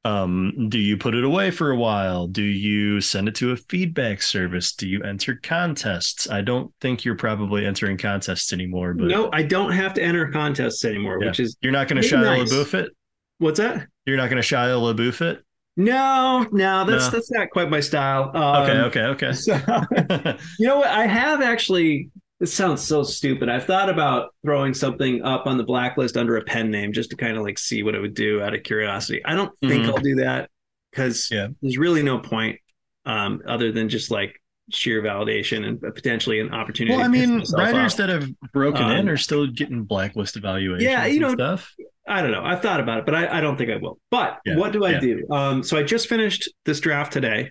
[0.06, 2.26] Um, do you put it away for a while?
[2.26, 4.74] Do you send it to a feedback service?
[4.74, 6.28] Do you enter contests?
[6.28, 10.30] I don't think you're probably entering contests anymore, but no, I don't have to enter
[10.30, 11.28] contests anymore, Yeah.
[11.28, 12.52] which is you're not going to Shia nice.
[12.52, 12.90] LaBeouf it.
[13.38, 13.86] what's that?
[14.06, 15.42] You're not going to Shia LaBeouf it.
[15.76, 17.10] No, no, that's No.
[17.10, 18.30] that's not quite my style.
[18.34, 19.32] Um, Okay, okay, okay.
[19.32, 19.54] So,
[20.58, 20.88] you know what?
[20.88, 22.10] I have actually.
[22.40, 23.48] This sounds so stupid.
[23.48, 27.16] I've thought about throwing something up on the blacklist under a pen name just to
[27.16, 29.24] kind of like see what it would do out of curiosity.
[29.24, 29.88] I don't think Mhm.
[29.88, 30.50] I'll do that
[30.90, 31.48] because Yeah.
[31.62, 32.58] there's really no point
[33.06, 34.40] um, other than just like
[34.70, 36.96] sheer validation and potentially an opportunity.
[36.96, 37.96] well, I mean, writers off.
[37.98, 40.82] that have broken in Um, are still getting blacklist evaluations.
[40.82, 41.72] Yeah, you know, stuff.
[42.06, 42.42] I don't know.
[42.44, 43.98] I've thought about it, but I, I don't think I will.
[44.10, 45.00] But Yeah, what do I yeah.
[45.00, 45.26] do?
[45.30, 47.50] Um, so I just finished this draft today.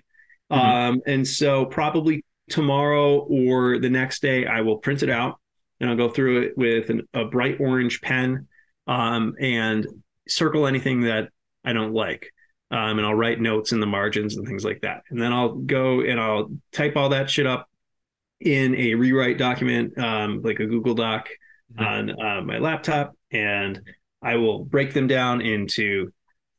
[0.52, 0.56] Mhm.
[0.56, 5.40] Um, and so probably tomorrow or the next day, I will print it out
[5.80, 8.46] and I'll go through it with an, a bright orange pen
[8.86, 9.86] um, and
[10.28, 11.30] circle anything that
[11.64, 12.30] I don't like.
[12.70, 15.02] Um, and I'll write notes in the margins and things like that.
[15.10, 17.68] And then I'll go and I'll type all that shit up
[18.40, 21.28] in a rewrite document, um, like a Google Doc
[21.76, 21.86] Mhm.
[21.86, 23.80] on uh, my laptop, and
[24.24, 26.12] I will break them down into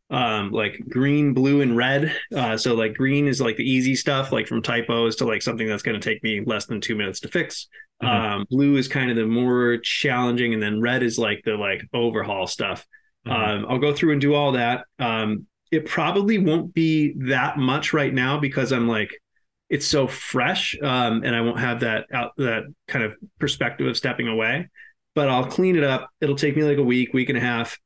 [0.10, 2.16] um, like green, blue, and red.
[2.36, 5.68] Uh, so like green is like the easy stuff, like from typos to like something
[5.68, 7.68] that's going to take me less than two minutes to fix.
[8.04, 8.08] Mhm.
[8.08, 11.82] Um, blue is kind of the more challenging, and then red is like the like
[11.94, 12.86] overhaul stuff.
[13.28, 13.32] Mhm.
[13.32, 14.86] Um, I'll go through and do all that.
[15.00, 19.10] Um, it probably won't be that much right now because I'm like,
[19.70, 23.98] it's so fresh, um, and I won't have that out that kind of perspective of
[23.98, 24.70] stepping away.
[25.16, 26.10] But I'll clean it up.
[26.22, 27.80] It'll take me like a week, week and a half,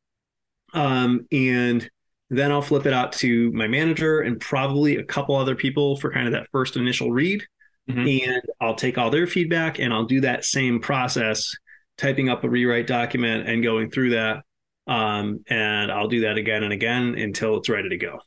[0.74, 1.90] um, and
[2.30, 6.12] then I'll flip it out to my manager and probably a couple other people for
[6.12, 7.44] kind of that first initial read.
[7.90, 8.24] Mhm.
[8.26, 11.56] And I'll take all their feedback and I'll do that same process,
[11.98, 14.44] typing up a rewrite document and going through that.
[14.86, 18.20] Um, and I'll do that again and again until it's ready to go.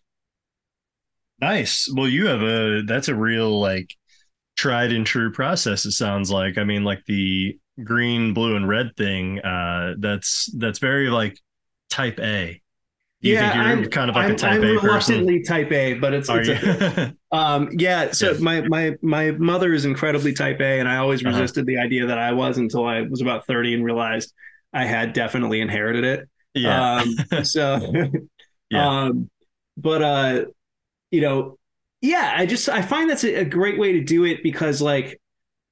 [1.40, 1.88] Nice.
[1.92, 3.94] Well, you have a that's a real like
[4.56, 5.86] tried and true process.
[5.86, 6.58] It sounds like.
[6.58, 9.40] I mean, like the green, blue, and red thing.
[9.40, 11.38] Uh, that's that's very like
[11.90, 12.60] type A.
[13.22, 15.30] Do you think you're I'm, kind of like I'm, a type I'm A person?
[15.30, 16.58] reluctantly type A, but it's, it's a,
[17.32, 18.12] um, yeah.
[18.12, 18.38] So Yeah.
[18.38, 21.48] my my my mother is incredibly type A, and I always Uh-huh.
[21.50, 24.32] resisted the idea that I was until I was about thirty and realized
[24.72, 26.28] I had definitely inherited it.
[26.54, 26.86] yeah.
[27.00, 27.98] Um, so,
[28.70, 28.92] Yeah.
[29.02, 29.30] um,
[29.76, 30.44] but uh,
[31.12, 31.58] you know,
[32.02, 35.21] yeah, I just I find that's a, a great way to do it because like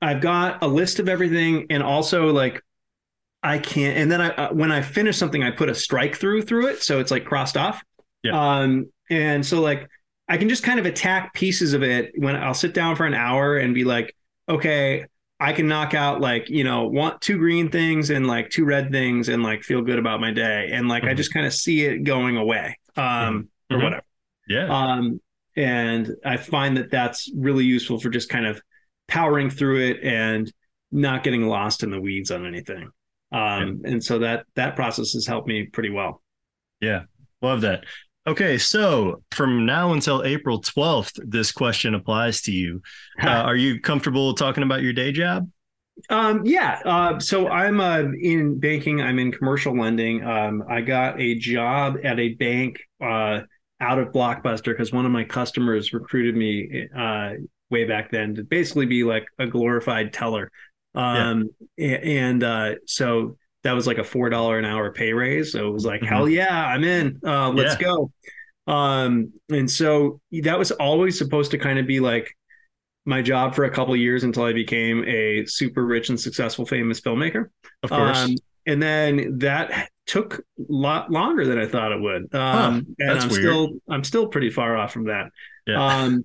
[0.02, 2.62] I've got a list of everything, and also like
[3.42, 3.96] I can't.
[3.98, 6.82] And then I uh, when I finish something, I put a strike through through it,
[6.82, 7.82] so it's like crossed off.
[8.22, 8.60] Yeah.
[8.60, 9.88] Um, and so like
[10.28, 13.14] I can just kind of attack pieces of it when I'll sit down for an
[13.14, 14.14] hour and be like,
[14.48, 15.06] okay,
[15.40, 18.90] I can knock out like, you know, want two green things and like two red
[18.92, 20.70] things and like feel good about my day.
[20.72, 21.16] And like I Mhm.
[21.16, 22.78] just kind of see it going away.
[22.96, 23.82] Um or Mhm.
[23.82, 24.02] whatever.
[24.48, 24.66] yeah.
[24.68, 25.20] Um
[25.56, 28.60] and I find that that's really useful for just kind of
[29.10, 30.50] powering through it and
[30.90, 32.90] not getting lost in the weeds on anything.
[33.32, 36.22] Um and so that that process has helped me pretty well.
[36.80, 37.02] Yeah,
[37.42, 37.84] love that.
[38.26, 42.82] Okay, so from now until April 12th, this question applies to you.
[43.20, 45.46] Uh, are you comfortable talking about your day job?
[46.08, 46.80] Um, yeah.
[46.86, 49.02] Uh, so I'm uh, in banking.
[49.02, 50.24] I'm in commercial lending.
[50.24, 53.40] Um, I got a job at a bank uh,
[53.80, 57.32] out of Blockbuster because one of my customers recruited me uh,
[57.70, 60.50] way back then to basically be like a glorified teller.
[60.94, 65.52] Um, a- and uh, so that was like a four dollar an hour pay raise.
[65.52, 66.06] So it was like, Mhm.
[66.08, 67.20] hell yeah, I'm in.
[67.24, 67.86] Uh, let's Yeah.
[67.86, 68.12] go.
[68.66, 72.30] Um, and so that was always supposed to kind of be like
[73.06, 76.66] my job for a couple of years until I became a super rich and successful
[76.66, 77.46] famous filmmaker.
[77.82, 78.18] Of course.
[78.18, 78.34] Um,
[78.66, 82.34] and then that took a lot longer than I thought it would.
[82.34, 83.32] Um, and I'm weird.
[83.42, 85.30] still I'm still pretty far off from that.
[85.66, 86.02] yeah.
[86.02, 86.24] Um,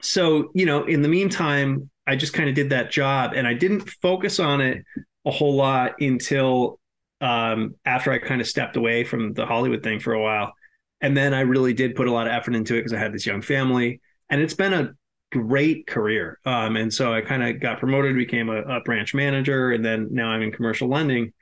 [0.00, 3.54] so you know, in the meantime, I just kind of did that job, and I
[3.54, 4.84] didn't focus on it
[5.24, 6.78] a whole lot until
[7.20, 10.54] um, after I kind of stepped away from the Hollywood thing for a while,
[11.00, 13.12] and then I really did put a lot of effort into it because I had
[13.12, 14.92] this young family, and it's been a
[15.32, 16.38] great career.
[16.44, 20.08] Um, and so I kind of got promoted, became a, a branch manager, and then
[20.10, 21.32] now I'm in commercial lending,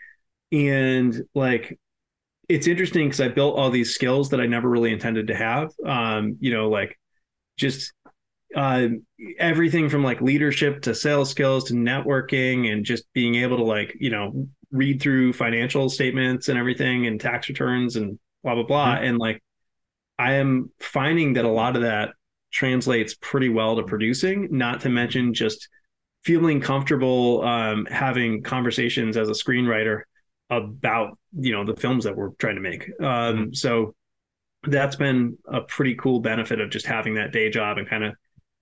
[0.52, 1.78] and like
[2.48, 5.72] it's interesting because I built all these skills that I never really intended to have.
[5.84, 6.98] Um, you know, like
[7.56, 7.92] just
[8.54, 8.88] uh,
[9.38, 13.96] everything from like leadership to sales skills to networking and just being able to like
[13.98, 18.94] you know read through financial statements and everything and tax returns and blah blah blah
[18.94, 19.04] mm-hmm.
[19.04, 19.42] and like
[20.18, 22.10] i am finding that a lot of that
[22.52, 25.68] translates pretty well to producing not to mention just
[26.24, 30.02] feeling comfortable um, having conversations as a screenwriter
[30.50, 33.52] about you know the films that we're trying to make um, mm-hmm.
[33.52, 33.94] so
[34.66, 38.14] that's been a pretty cool benefit of just having that day job and kind of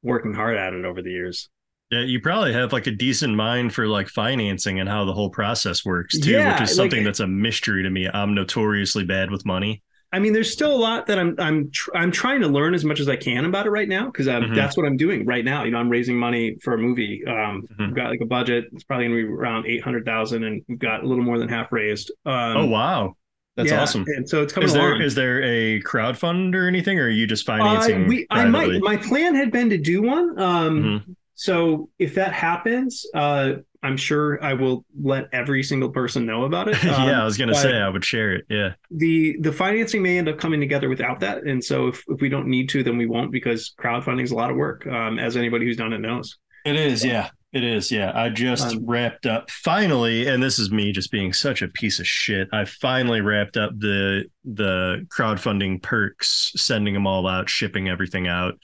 [0.03, 1.49] working hard at it over the years.
[1.91, 5.29] Yeah, you probably have like a decent mind for like financing and how the whole
[5.29, 8.09] process works too, yeah, which is something like, that's a mystery to me.
[8.09, 9.83] I'm notoriously bad with money.
[10.15, 12.85] I mean, there's still a lot that I'm I'm tr- I'm trying to learn as
[12.85, 14.55] much as I can about it right now because mm-hmm.
[14.55, 15.65] that's what I'm doing right now.
[15.65, 17.23] You know, I'm raising money for a movie.
[17.27, 17.87] Um, mm-hmm.
[17.87, 18.67] We've got like a budget.
[18.73, 21.39] It's probably going to be around eight hundred thousand, and we've got a little more
[21.39, 22.11] than half raised.
[22.27, 23.17] Um, oh wow!
[23.57, 24.05] That's yeah, awesome.
[24.07, 25.03] And so it's coming is there, along.
[25.03, 28.05] Is there a crowd fund or anything, or are you just financing?
[28.05, 28.81] Uh, we, I might.
[28.81, 30.39] My plan had been to do one.
[30.41, 31.13] Um, mm-hmm.
[31.35, 36.69] So if that happens, uh, I'm sure I will let every single person know about
[36.69, 36.83] it.
[36.93, 38.45] Um, yeah, I was gonna say I would share it.
[38.49, 38.75] Yeah.
[38.91, 42.29] The the financing may end up coming together without that, and so if, if we
[42.29, 45.37] don't need to, then we won't because crowdfunding is a lot of work, um, as
[45.37, 46.39] anybody who's done it knows.
[46.65, 47.31] It is, yeah.
[47.53, 48.13] It is, yeah.
[48.15, 52.01] I just um, wrapped up finally, and this is me just being such a piece
[52.01, 52.49] of shit.
[52.51, 58.55] I finally wrapped up the the crowdfunding perks, sending them all out, shipping everything out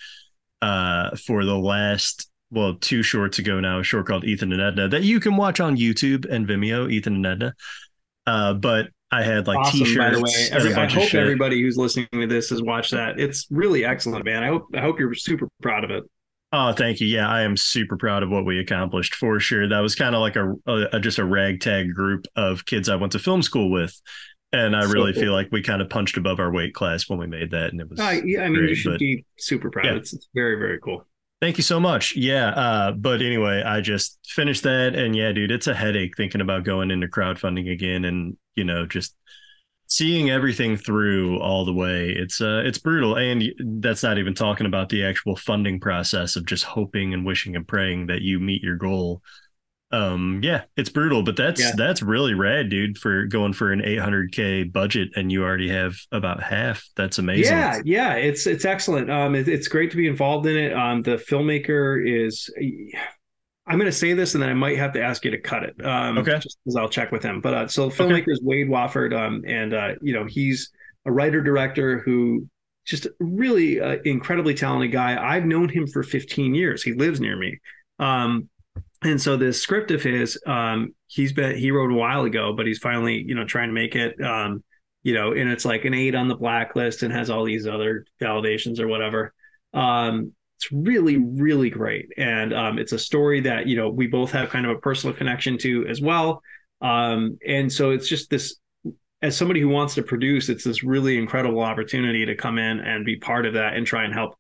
[0.63, 4.89] uh, for the last well two shorts ago now, a short called Ethan and Edna
[4.89, 7.55] that you can watch on YouTube and Vimeo, Ethan and Edna.
[8.27, 9.99] Uh, but I had like awesome, t-shirts.
[9.99, 13.21] By the way, Every, I hope everybody who's listening to this has watched that.
[13.21, 14.43] It's really excellent, man.
[14.43, 16.05] I hope I hope you're super proud of it.
[16.51, 17.07] Oh, thank you.
[17.07, 19.69] Yeah, I am super proud of what we accomplished for sure.
[19.69, 23.13] That was kind of like a, a, just a ragtag group of kids I went
[23.13, 23.95] to film school with,
[24.53, 25.23] and I so really cool.
[25.23, 27.81] feel like we kind of punched above our weight class when we made that, and
[27.81, 28.01] it was.
[28.01, 29.85] Uh, yeah, I mean, great, you should but, be super proud.
[29.85, 29.97] Yeah.
[29.97, 31.07] It's, it's very very cool.
[31.41, 32.17] Thank you so much.
[32.17, 32.49] Yeah.
[32.49, 36.65] Uh, but anyway, I just finished that, and yeah, dude, it's a headache thinking about
[36.65, 39.15] going into crowdfunding again, and you know, just
[39.89, 43.17] seeing everything through all the way it's uh it's brutal.
[43.17, 43.43] And
[43.83, 47.67] that's not even talking about the actual funding process of just hoping and wishing and
[47.67, 49.23] praying that you meet your goal.
[49.91, 51.73] Um yeah it's brutal but that's yeah.
[51.75, 56.43] that's really rad dude for going for an 800k budget and you already have about
[56.43, 56.87] half.
[56.95, 57.57] That's amazing.
[57.57, 59.11] Yeah yeah it's it's excellent.
[59.11, 60.75] Um it, it's great to be involved in it.
[60.75, 62.51] Um the filmmaker is
[63.69, 65.63] I'm going to say this, and then I might have to ask you to cut
[65.63, 65.85] it.
[65.85, 66.39] Um, okay.
[66.39, 67.41] Just because I'll check with him.
[67.41, 68.33] But uh, so filmmaker okay.
[68.33, 70.71] is Wade Wofford, um, and uh, you know he's
[71.05, 72.49] a writer director who
[72.87, 75.23] just really uh, incredibly talented guy.
[75.23, 76.83] I've known him for 15 years.
[76.83, 77.59] He lives near me.
[77.99, 78.49] Um,
[79.03, 82.67] and so this script of his, um, he's been he wrote a while ago, but
[82.67, 84.21] he's finally you know trying to make it.
[84.23, 84.65] Um,
[85.03, 88.05] you know, and it's like an eight on the blacklist and has all these other
[88.21, 89.33] validations or whatever.
[89.73, 92.09] Um, it's really really great.
[92.17, 95.15] And um, it's a story that you know we both have kind of a personal
[95.15, 96.43] connection to as well.
[96.81, 98.57] Um, and so it's just this
[99.23, 103.05] as somebody who wants to produce it's this really incredible opportunity to come in and
[103.05, 104.35] be part of that and try and help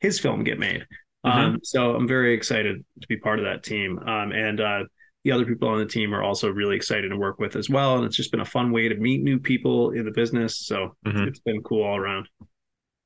[0.00, 0.86] his film get made.
[1.24, 1.38] Mm-hmm.
[1.38, 3.98] um, so i'm very excited to be part of that team.
[3.98, 4.84] Um, and uh,
[5.24, 7.96] the other people on the team are also really excited to work with as well.
[7.96, 10.66] And it's just been a fun way to meet new people in the business.
[10.66, 11.22] So mm-hmm.
[11.22, 12.28] it's been cool all around.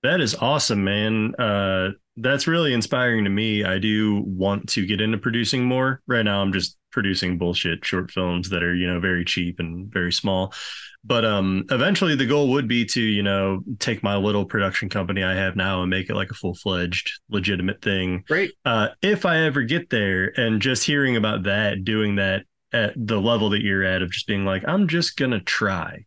[0.03, 1.35] That is awesome, man.
[1.37, 1.91] Uh,
[2.21, 3.65] that's really inspiring to me.
[3.65, 6.01] I do want to get into producing more.
[6.07, 9.93] Right now, I'm just producing bullshit short films that are, you know, very cheap and
[9.93, 10.53] very small.
[11.05, 15.23] But um, eventually, the goal would be to, you know, take my little production company
[15.23, 18.25] I have now and make it like a full fledged, legitimate thing.
[18.27, 18.53] Great.
[18.65, 23.21] Uh, if I ever get there, and just hearing about that, doing that at the
[23.21, 26.05] level that you're at of just being like, I'm just gonna try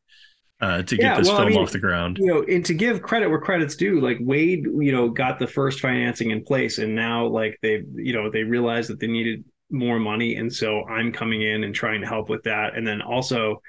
[0.62, 2.18] uh, to get yeah, this well, film I mean, off the ground.
[2.20, 5.48] You know, and to give credit where credit's due, like Wade, you know, got the
[5.48, 9.44] first financing in place, and now like they, you know, they realized that they needed
[9.72, 13.02] more money, and so I'm coming in and trying to help with that, and then
[13.02, 13.62] also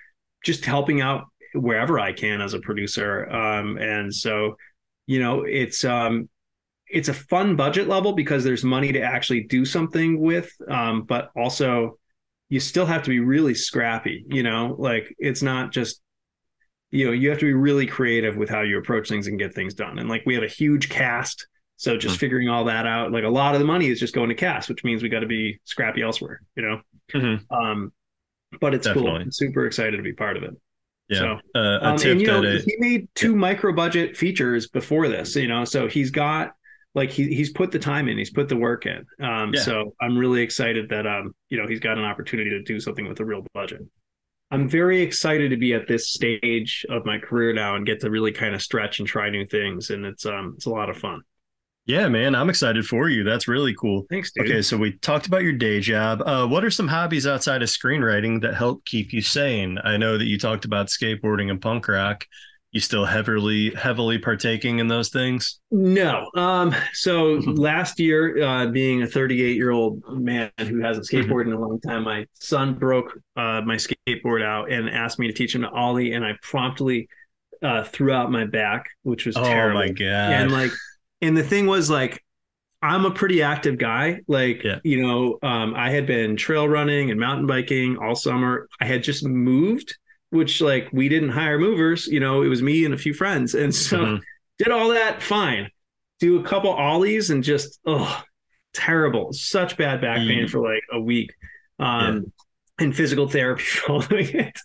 [0.45, 1.25] just helping out
[1.55, 3.29] wherever I can as a producer.
[3.31, 4.57] Um, and so,
[5.07, 6.29] you know, it's um,
[6.89, 11.31] it's a fun budget level because there's money to actually do something with, um, but
[11.35, 11.99] also
[12.51, 14.27] you still have to be really scrappy.
[14.29, 16.03] You know, like it's not just
[16.93, 19.53] you know you have to be really creative with how you approach things and get
[19.53, 22.21] things done and like we have a huge cast so just mm-hmm.
[22.21, 24.69] figuring all that out like a lot of the money is just going to cast
[24.69, 26.81] which means we got to be scrappy elsewhere you know
[27.13, 27.55] mm-hmm.
[27.55, 27.93] um
[28.61, 29.11] but it's Definitely.
[29.11, 30.55] cool I'm super excited to be part of it
[31.09, 33.37] yeah so, uh, um, and you know he made two yeah.
[33.37, 36.53] micro budget features before this you know so he's got
[36.95, 39.61] like he, he's put the time in he's put the work in um yeah.
[39.63, 43.09] so i'm really excited that um you know he's got an opportunity to do something
[43.09, 43.81] with a real budget
[44.53, 48.11] I'm very excited to be at this stage of my career now and get to
[48.11, 50.99] really kind of stretch and try new things, and it's um it's a lot of
[50.99, 51.23] fun.
[51.87, 53.25] Yeah, man, I'm excited for you.
[53.25, 54.05] That's really cool.
[54.11, 54.45] Thanks, dude.
[54.47, 56.23] Okay, so we talked about your day job.
[56.25, 59.79] Uh, what are some hobbies outside of screenwriting that help keep you sane?
[59.83, 62.27] I know that you talked about skateboarding and punk rock.
[62.73, 65.61] You still heavily heavily partaking in those things?
[65.71, 66.31] No.
[66.35, 71.31] Um, so last year, uh, being a 38 year old man who hasn't Mm-hmm.
[71.31, 75.27] skateboarded in a long time, my son broke uh, my skateboard out and asked me
[75.27, 77.09] to teach him to ollie, and I promptly
[77.63, 79.79] uh, threw out my back, which was Oh terrible.
[79.81, 80.33] my god!
[80.33, 80.71] And like,
[81.21, 82.25] and the thing was like,
[82.81, 84.21] I'm a pretty active guy.
[84.29, 84.79] Like, Yeah.
[84.83, 88.67] you know, um, I had been trail running and mountain biking all summer.
[88.81, 89.97] I had just moved,
[90.33, 92.07] which like we didn't hire movers.
[92.07, 94.21] You know, it was me and a few friends, and so Mhm.
[94.59, 95.71] did all that fine.
[96.21, 98.23] Do a couple ollies and just oh,
[98.73, 99.33] terrible.
[99.33, 100.51] Such bad back pain Mm.
[100.51, 101.33] for like a week.
[101.79, 102.33] Um,
[102.79, 104.59] and physical therapy following it.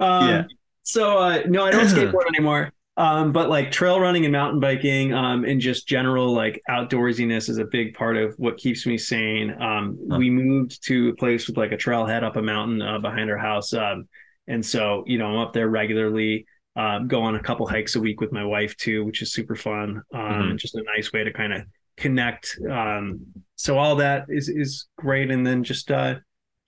[0.00, 0.44] Um, Yeah.
[0.82, 2.72] So uh, no, I don't skateboard anymore.
[2.96, 7.58] Um, but like trail running and mountain biking, um, and just general like outdoorsiness is
[7.58, 9.50] a big part of what keeps me sane.
[9.60, 10.18] Um, Huh.
[10.18, 13.38] we moved to a place with like a trailhead up a mountain uh, behind our
[13.38, 14.06] house, um,
[14.50, 16.46] and so you know I'm up there regularly.
[16.76, 19.56] Um, go on a couple hikes a week with my wife too, which is super
[19.56, 20.02] fun.
[20.14, 20.50] Um, Mhm.
[20.50, 21.62] and just a nice way to kind of
[21.96, 22.58] connect.
[22.70, 23.20] Um,
[23.56, 26.16] so all that is is great, and then just uh,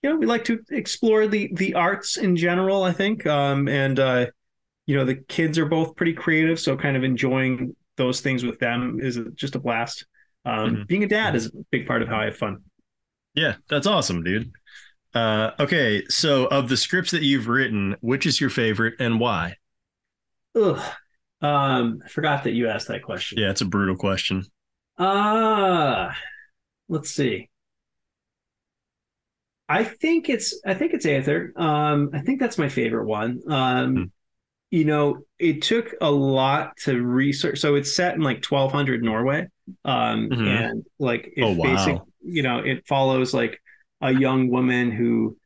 [0.03, 2.83] you know we like to explore the the arts in general.
[2.85, 4.27] I think, um, and uh,
[4.87, 8.59] you know the kids are both pretty creative, so kind of enjoying those things with
[8.59, 10.07] them is just a blast.
[10.45, 10.87] Um, Mhm.
[10.89, 12.59] Being a dad is a big part of how I have fun.
[13.35, 14.51] Yeah, that's awesome, dude.
[15.15, 19.57] Uh, okay, so of the scripts that you've written, which is your favorite and why?
[20.55, 20.95] Ugh.
[21.41, 23.39] Um, I forgot that you asked that question.
[23.39, 24.45] Yeah, it's a brutal question.
[24.99, 26.13] Uh
[26.89, 27.51] let's see.
[29.69, 31.53] I think it's I think it's Aether.
[31.57, 33.41] Um, I think that's my favorite one.
[33.49, 34.13] Um, Hmm.
[34.71, 37.61] you know, it took a lot to research.
[37.61, 39.49] So it's set in like 1200 Norway.
[39.85, 40.43] Um, Mhm.
[40.45, 41.63] and like it Oh, wow.
[41.63, 43.61] basic, you know, it follows like
[44.03, 45.37] a young woman who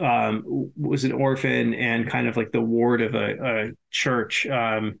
[0.00, 4.46] um was an orphan and kind of like the ward of a, a church.
[4.46, 4.98] Um,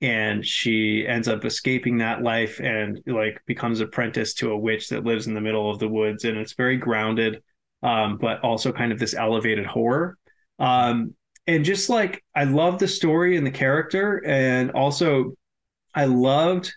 [0.00, 5.04] and she ends up escaping that life and like becomes apprenticed to a witch that
[5.04, 7.42] lives in the middle of the woods and it's very grounded
[7.82, 10.18] um, but also kind of this elevated horror
[10.58, 11.14] um,
[11.46, 15.32] and just like i love the story and the character and also
[15.94, 16.72] i loved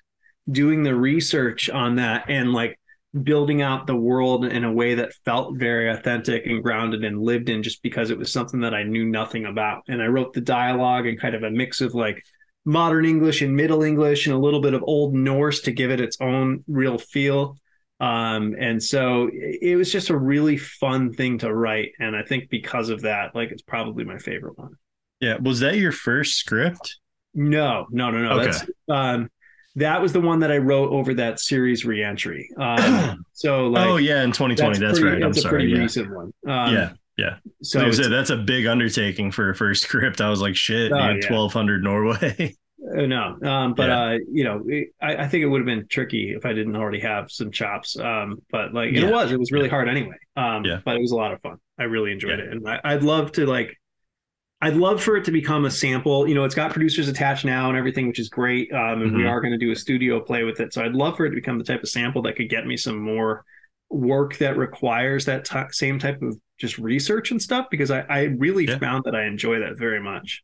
[0.50, 2.80] doing the research on that and like
[3.24, 7.50] building out the world in a way that felt very authentic and grounded and lived
[7.50, 10.42] in just because it was something that i knew nothing about and i wrote the
[10.42, 12.24] dialogue and kind of a mix of like
[12.66, 16.00] modern English and Middle English and a little bit of Old Norse to give it
[16.00, 17.58] its own real feel.
[18.00, 21.92] Um, and so it was just a really fun thing to write.
[22.00, 24.76] And I think because of that, like it's probably my favorite one.
[25.20, 26.98] Yeah, was that your first script?
[27.34, 28.32] No, no, no, no.
[28.40, 28.46] Okay.
[28.46, 29.30] That's um
[29.76, 32.50] that was the one that I wrote over that series reentry.
[32.58, 34.80] Um, so like oh yeah, in 2020.
[34.80, 35.24] That's, pretty, right.
[35.24, 35.52] I'm That's a sorry.
[35.54, 35.78] pretty Yeah.
[35.80, 36.34] recent one.
[36.48, 37.36] Um, yeah, yeah.
[37.62, 40.22] So that's a big undertaking for a first script.
[40.22, 41.14] I was like, shit, Oh, yeah.
[41.32, 42.56] 1200 Norway.
[42.82, 44.02] No, um, but Yeah.
[44.04, 46.76] uh, you know, it, I, I think it would have been tricky if I didn't
[46.78, 48.00] already have some chops.
[48.00, 50.16] Um, but like it was, it was really hard anyway.
[50.38, 50.80] Um, Yeah.
[50.84, 51.58] but it was a lot of fun.
[51.78, 53.78] I really enjoyed it, and I, I'd love to like,
[54.62, 56.28] I'd love for it to become a sample.
[56.28, 58.72] You know, it's got producers attached now and everything, which is great.
[58.74, 59.30] Um, and we Mhm.
[59.30, 60.74] are going to do a studio play with it.
[60.74, 62.76] So I'd love for it to become the type of sample that could get me
[62.76, 63.46] some more
[63.90, 68.24] work that requires that t- same type of just research and stuff because I, I
[68.24, 68.78] really Yeah.
[68.80, 70.44] found that I enjoy that very much.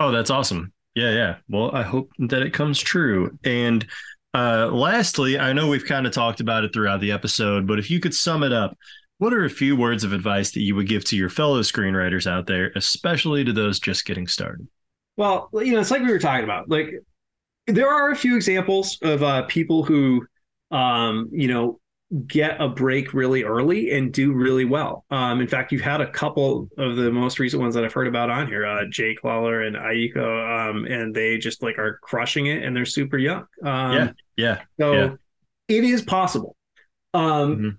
[0.00, 0.72] Oh, that's awesome.
[0.94, 1.36] Yeah, yeah.
[1.48, 3.38] Well, I hope that it comes true.
[3.42, 3.86] And
[4.34, 7.90] uh, lastly, I know we've kind of talked about it throughout the episode, but if
[7.90, 8.76] you could sum it up,
[9.18, 12.26] what are a few words of advice that you would give to your fellow screenwriters
[12.26, 14.68] out there, especially to those just getting started?
[15.16, 16.68] Well, you know, it's like we were talking about.
[16.68, 16.90] Like,
[17.66, 20.26] there are a few examples of uh, people who,
[20.70, 21.80] um, you know,
[22.28, 25.04] get a break really early and do really well.
[25.10, 28.06] Um, in fact, you've had a couple of the most recent ones that I've heard
[28.06, 32.46] about on here, uh, Jake Lawler and Aiko, um, and they just like are crushing
[32.46, 33.46] it, and they're super young.
[33.64, 34.62] Um, Yeah, yeah.
[34.78, 35.14] so Yeah.
[35.66, 36.54] it is possible.
[37.12, 37.78] Um,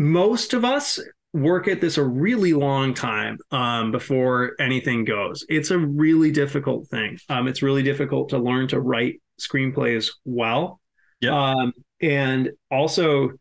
[0.00, 0.98] Most of us
[1.34, 5.44] work at this a really long time um, before anything goes.
[5.50, 7.18] It's a really difficult thing.
[7.28, 10.80] Um, it's really difficult to learn to write screenplays well.
[11.20, 11.50] Yeah.
[11.50, 13.32] Um, and also,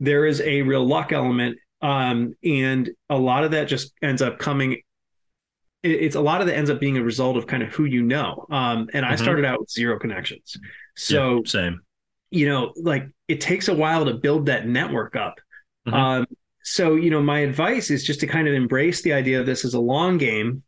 [0.00, 1.58] there is a real luck element.
[1.82, 4.80] Um, and a lot of that just ends up coming.
[5.82, 8.02] It's a lot of that ends up being a result of kind of who you
[8.02, 8.46] know.
[8.50, 9.18] Um, and I Mhm.
[9.18, 10.56] started out with zero connections.
[10.96, 11.80] So Yeah, same.
[12.30, 15.38] you know, like it takes a while to build that network up.
[15.86, 15.94] Mhm.
[15.94, 16.26] Um,
[16.62, 19.64] so, you know, my advice is just to kind of embrace the idea of this
[19.64, 20.62] as a long game.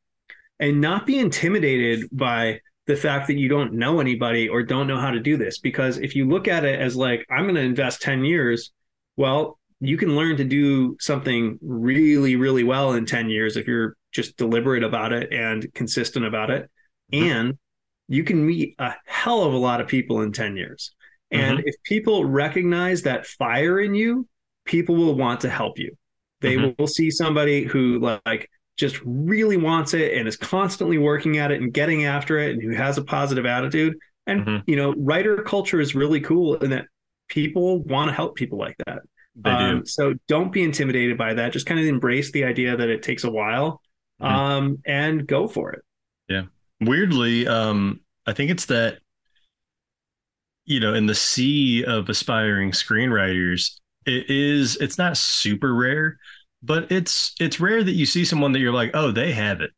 [0.60, 4.98] and not be intimidated by the fact that you don't know anybody or don't know
[4.98, 5.58] how to do this.
[5.58, 8.72] Because if you look at it as like, I'm going to invest 10 years,
[9.16, 13.96] well, you can learn to do something really, really well in 10 years if you're
[14.12, 16.68] just deliberate about it and consistent about it.
[17.12, 17.56] And
[18.08, 20.92] you can meet a hell of a lot of people in 10 years.
[21.30, 24.26] And if people recognize that fire in you,
[24.68, 25.96] people will want to help you.
[26.40, 26.78] They Mhm.
[26.78, 31.60] will see somebody who like just really wants it and is constantly working at it
[31.60, 33.96] and getting after it and who has a positive attitude.
[34.28, 34.62] And Mhm.
[34.68, 36.86] you know, writer culture is really cool in that
[37.28, 39.00] people want to help people like that.
[39.34, 39.86] They Um, do.
[39.86, 41.52] so don't be intimidated by that.
[41.52, 43.82] Just kind of embrace the idea that it takes a while
[44.20, 44.26] Mhm.
[44.26, 45.82] um, and go for it.
[46.28, 46.44] Yeah.
[46.80, 49.00] Weirdly, um, I think it's that
[50.70, 56.18] you know, in the sea of aspiring screenwriters, it is it's not super rare,
[56.62, 59.70] but it's it's rare that you see someone that you're like, oh, they have it.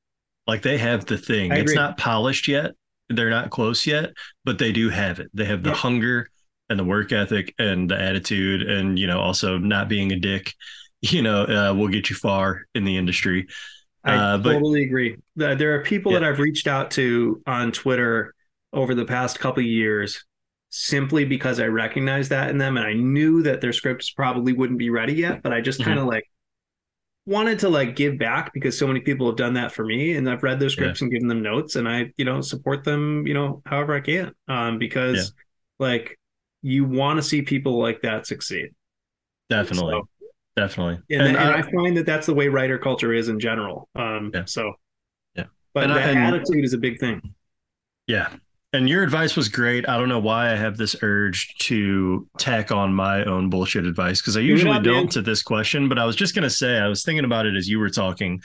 [0.46, 1.52] Like they have the thing.
[1.52, 2.72] It's not polished yet.
[3.08, 4.12] They're not close yet,
[4.44, 5.28] but they do have it.
[5.34, 5.76] They have the Yeah.
[5.76, 6.28] hunger
[6.68, 10.54] and the work ethic and the attitude and you know, also not being a dick,
[11.02, 13.48] you know, uh, will get you far in the industry.
[14.04, 15.16] I Uh, but- totally agree.
[15.36, 16.20] The- There are people Yeah.
[16.20, 18.34] that I've reached out to on Twitter
[18.72, 20.24] over the past couple of years
[20.70, 24.78] simply because I recognized that in them and I knew that their scripts probably wouldn't
[24.78, 25.84] be ready yet, but I just Mhm.
[25.84, 26.24] kind of like
[27.26, 30.28] wanted to like give back because so many people have done that for me and
[30.28, 33.34] I've read their scripts and given them notes and I, you know, support them, you
[33.34, 34.32] know, however I can.
[34.48, 35.32] Um because
[35.78, 36.18] like
[36.62, 38.70] you want to see people like that succeed.
[39.48, 39.92] Definitely.
[39.92, 40.08] So-
[40.56, 40.98] Definitely.
[41.10, 43.88] and, and, I- I, find that that's the way writer culture is in general.
[43.94, 44.44] Um, Yeah.
[44.46, 44.72] So,
[45.34, 45.44] Yeah.
[45.74, 47.34] but And I- that and- attitude is a big thing.
[48.06, 48.28] Yeah.
[48.72, 49.88] And your advice was great.
[49.88, 54.20] I don't know why I have this urge to tack on my own bullshit advice
[54.20, 56.86] because I usually don't to this question, but I was just going to say, I
[56.86, 58.40] was thinking about it as you were talking.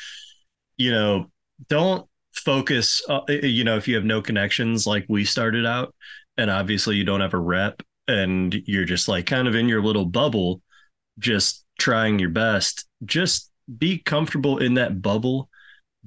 [0.77, 1.31] You know,
[1.69, 5.93] don't focus, uh, you know, if you have no connections like we started out,
[6.37, 9.81] and obviously you don't have a rep and you're just like kind of in your
[9.81, 10.61] little bubble,
[11.19, 15.49] just trying your best, just be comfortable in that bubble.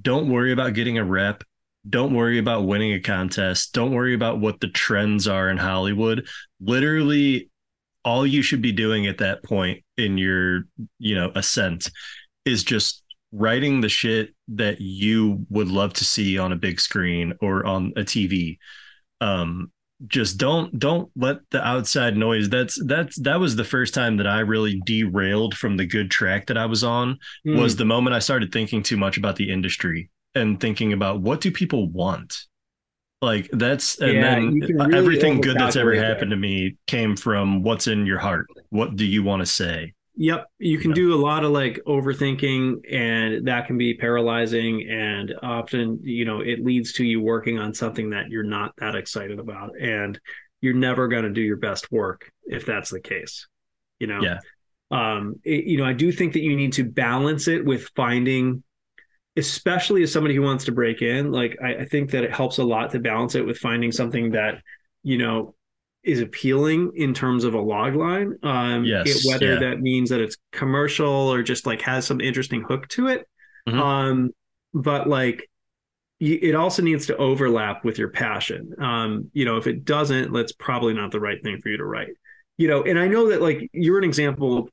[0.00, 1.44] Don't worry about getting a rep
[1.88, 3.72] don't worry about winning a contest.
[3.72, 6.26] Don't worry about what the trends are in Hollywood.
[6.60, 7.50] Literally,
[8.04, 10.64] all you should be doing at that point in your,
[10.98, 11.90] you know, ascent
[12.44, 17.34] is just writing the shit that you would love to see on a big screen
[17.40, 18.58] or on a TV.
[19.20, 19.70] Um,
[20.06, 22.48] just don't don't let the outside noise.
[22.48, 26.46] That's that's that was the first time that I really derailed from the good track
[26.46, 27.58] that I was on Hmm.
[27.58, 31.40] was the moment I started thinking too much about the industry and thinking about what
[31.40, 32.38] do people want?
[33.20, 36.04] Like that's and Yeah, then really everything good that's ever that.
[36.04, 38.46] happened to me came from what's in your heart.
[38.70, 39.94] What do you want to say?
[40.20, 40.94] Yep, you can Yeah.
[40.96, 44.88] do a lot of like overthinking, and that can be paralyzing.
[44.88, 48.94] And often, you know, it leads to you working on something that you're not that
[48.96, 50.18] excited about, and
[50.60, 53.46] you're never going to do your best work if that's the case.
[54.00, 54.38] You know, Yeah.
[54.90, 58.62] Um, it- you know, I do think that you need to balance it with finding,
[59.38, 61.32] especially as somebody who wants to break in.
[61.32, 64.32] Like, I, I think that it helps a lot to balance it with finding something
[64.32, 64.60] that,
[65.02, 65.54] you know,
[66.04, 68.34] is appealing in terms of a log line.
[68.42, 69.60] Um, Yes, it- whether yeah.
[69.60, 73.26] that means that it's commercial or just like has some interesting hook to it.
[73.68, 73.78] Mhm.
[73.78, 74.30] Um,
[74.74, 75.48] but like,
[76.20, 78.74] it also needs to overlap with your passion.
[78.80, 81.84] Um, you know, if it doesn't, that's probably not the right thing for you to
[81.84, 82.08] write.
[82.56, 84.68] You know, and I know that like you're an example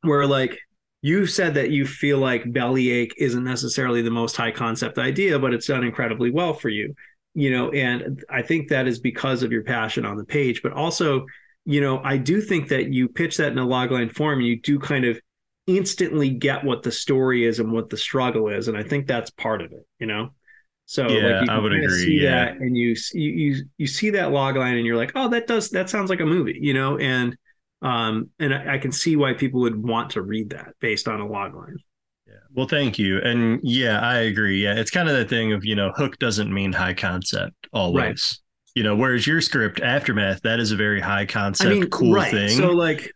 [0.00, 0.58] where like
[1.06, 5.54] you said that you feel like bellyache isn't necessarily the most high concept idea, but
[5.54, 6.94] it's done incredibly well for you.
[7.34, 10.72] You know, and I think that is because of your passion on the page, but
[10.72, 11.26] also,
[11.64, 14.60] you know, I do think that you pitch that in a logline form, and you
[14.60, 15.20] do kind of
[15.66, 19.30] instantly get what the story is and what the struggle is, and I think that's
[19.30, 19.86] part of it.
[20.00, 20.30] You know,
[20.86, 22.46] so Yeah, like you I would agree, See yeah.
[22.46, 25.70] that, and you you you you see that logline, and you're like, oh, that does
[25.70, 27.36] that sounds like a movie, you know, and
[27.82, 31.20] um, and I, I can see why people would want to read that based on
[31.20, 31.76] a logline.
[32.26, 32.34] Yeah.
[32.54, 33.20] Well, thank you.
[33.20, 34.62] And yeah, I agree.
[34.62, 38.40] Yeah, it's kind of the thing of, you know, hook doesn't mean high concept always.
[38.74, 42.30] You know, whereas your script aftermath, that is a very high concept, cool right.
[42.30, 42.50] thing.
[42.50, 43.10] So like,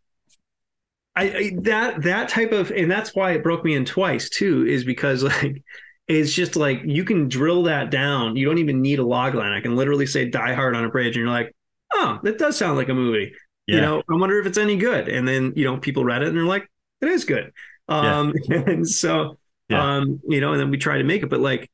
[1.16, 4.66] I, I that that type of, and that's why it broke me in twice too,
[4.66, 5.62] is because like.
[6.08, 8.34] It's just like you can drill that down.
[8.34, 9.52] You don't even need a log line.
[9.52, 11.54] I can literally say Die Hard on a bridge, and you're like,
[11.92, 13.32] oh, that does sound like a movie.
[13.70, 13.76] Yeah.
[13.76, 15.08] You know, I wonder if it's any good.
[15.08, 16.68] And then, you know, people read it and they're like,
[17.00, 17.52] it is good.
[17.88, 19.38] Um, and so,
[19.68, 19.96] Yeah.
[19.98, 21.70] um, you know, and then we try to make it, but like,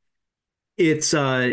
[0.76, 1.52] it's, uh,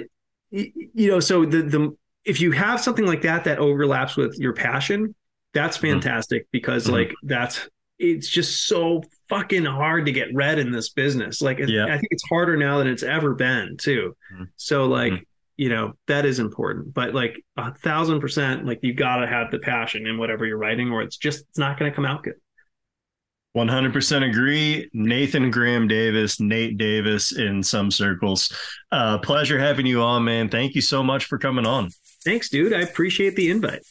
[0.51, 4.53] you know, so the, the, if you have something like that, that overlaps with your
[4.53, 5.15] passion,
[5.53, 5.81] that's Mhm.
[5.93, 6.91] fantastic because Mhm.
[6.91, 7.67] like that's,
[7.99, 11.41] it's just so fucking hard to get read in this business.
[11.41, 11.85] Like, Yeah.
[11.85, 14.15] I think it's harder now than it's ever been, too.
[14.33, 14.47] Mhm.
[14.57, 15.21] So, like, Mhm.
[15.57, 16.93] You know, that is important.
[16.93, 20.91] But like a thousand percent, like you gotta have the passion in whatever you're writing,
[20.91, 22.35] or it's just it's not gonna come out good.
[23.55, 24.89] 100% agree.
[24.93, 28.51] Nathan Graham Davis, Nate Davis in some circles.
[28.91, 30.49] Uh, pleasure having you on, man.
[30.49, 31.89] Thank you so much for coming on.
[32.25, 32.73] Thanks, dude.
[32.73, 33.83] I appreciate the invite.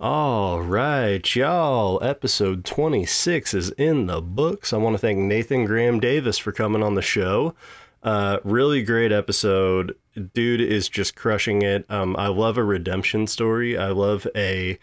[0.00, 2.02] All right, y'all.
[2.02, 4.72] Episode 26 is in the books.
[4.72, 7.54] I want to thank Nathan Graham Davis for coming on the show.
[8.02, 9.96] Uh, really great episode.
[10.34, 11.84] Dude is just crushing it.
[11.90, 13.76] Um, I love a redemption story.
[13.76, 14.78] I love a,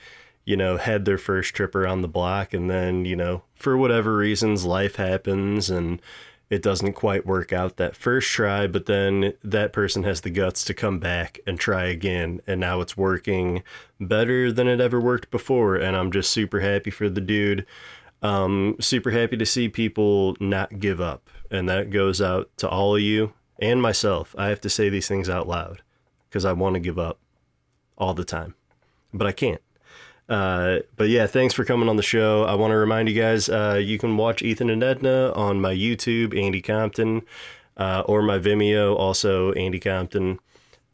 [0.45, 4.15] you know, had their first trip around the block and then, you know, for whatever
[4.15, 6.01] reasons, life happens and
[6.49, 10.63] it doesn't quite work out that first try, but then that person has the guts
[10.65, 12.41] to come back and try again.
[12.45, 13.63] And now it's working
[13.99, 15.75] better than it ever worked before.
[15.77, 17.65] And I'm just super happy for the dude.
[18.21, 21.27] Um, super happy to see people not give up.
[21.49, 24.35] And that goes out to all of you and myself.
[24.37, 25.81] I have to say these things out loud
[26.29, 27.19] because I want to give up
[27.97, 28.55] all the time,
[29.13, 29.61] but I can't.
[30.29, 32.43] Uh, but yeah, thanks for coming on the show.
[32.43, 35.73] I want to remind you guys, uh, you can watch Ethan and Edna on my
[35.73, 37.23] YouTube, Andy Compton,
[37.77, 40.39] uh, or my Vimeo, also Andy Compton.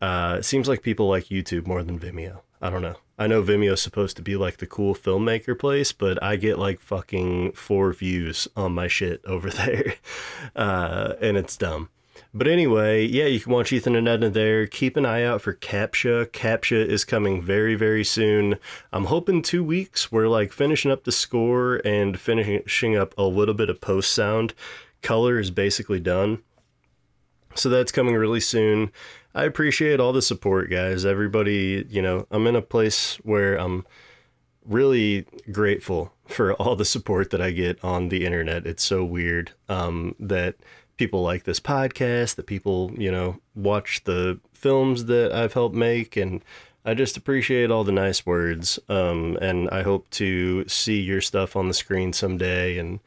[0.01, 2.41] Uh, it seems like people like YouTube more than Vimeo.
[2.61, 2.95] I don't know.
[3.17, 6.79] I know Vimeo's supposed to be like the cool filmmaker place, but I get like
[6.79, 9.95] fucking four views on my shit over there.
[10.55, 11.89] Uh, and it's dumb.
[12.31, 14.67] But anyway, yeah, you can watch Ethan and Edna there.
[14.67, 16.27] Keep an eye out for Captcha.
[16.27, 18.57] Captcha is coming very, very soon.
[18.93, 20.11] I'm hoping two weeks.
[20.11, 24.53] We're like finishing up the score and finishing up a little bit of post sound.
[25.01, 26.43] Color is basically done.
[27.55, 28.91] So that's coming really soon.
[29.33, 31.05] I appreciate all the support, guys.
[31.05, 33.87] Everybody, you know, I'm in a place where I'm
[34.65, 38.67] really grateful for all the support that I get on the internet.
[38.67, 40.55] It's so weird um, that
[40.99, 46.17] people like this podcast, that people, you know, watch the films that I've helped make.
[46.17, 46.43] And
[46.83, 48.79] I just appreciate all the nice words.
[48.89, 52.99] Um, and I hope to see your stuff on the screen someday and,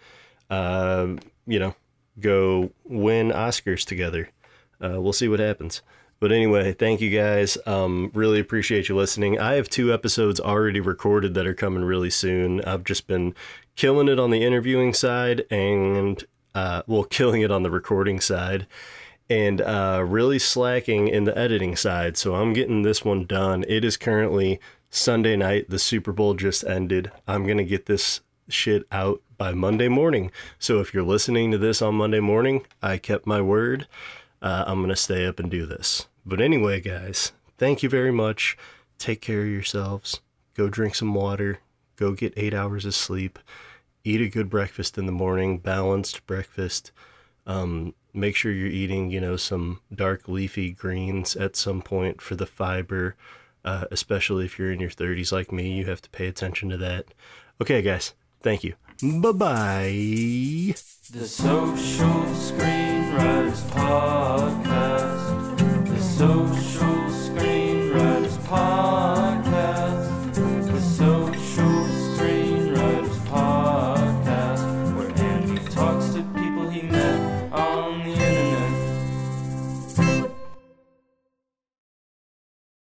[0.49, 1.09] uh,
[1.47, 1.75] you know,
[2.19, 4.31] go win Oscars together.
[4.83, 5.83] Uh, we'll see what happens.
[6.19, 7.59] But anyway, thank you guys.
[7.67, 9.39] Um, really appreciate you listening.
[9.39, 12.65] I have two episodes already recorded that are coming really soon.
[12.65, 13.35] I've just been
[13.77, 18.67] killing it on the interviewing side and, uh, well, killing it on the recording side
[19.31, 22.17] and uh, really slacking in the editing side.
[22.17, 23.65] So I'm getting this one done.
[23.69, 24.61] It is currently
[24.91, 25.71] Sunday night.
[25.71, 27.11] The Super Bowl just ended.
[27.27, 30.31] I'm going to get this shit out by Monday morning.
[30.59, 33.87] So if you're listening to this on Monday morning, I kept my word.
[34.43, 36.07] Uh, I'm going to stay up and do this.
[36.27, 38.57] But anyway, guys, thank you very much.
[38.99, 40.21] Take care of yourselves.
[40.55, 41.61] Go drink some water.
[41.97, 43.39] Go get eight hours of sleep.
[44.05, 46.91] Eat a good breakfast in the morning, balanced breakfast.
[47.47, 52.35] Um, make sure you're eating, you know, some dark leafy greens at some point for
[52.35, 53.17] the fiber.
[53.65, 56.77] Uh, especially if you're in your 30s like me, you have to pay attention to
[56.77, 57.07] that.
[57.61, 58.75] Okay, guys, thank you.
[59.01, 60.75] Bye bye.
[61.13, 65.59] The Social Screenwriters Podcast.
[65.89, 66.92] The Social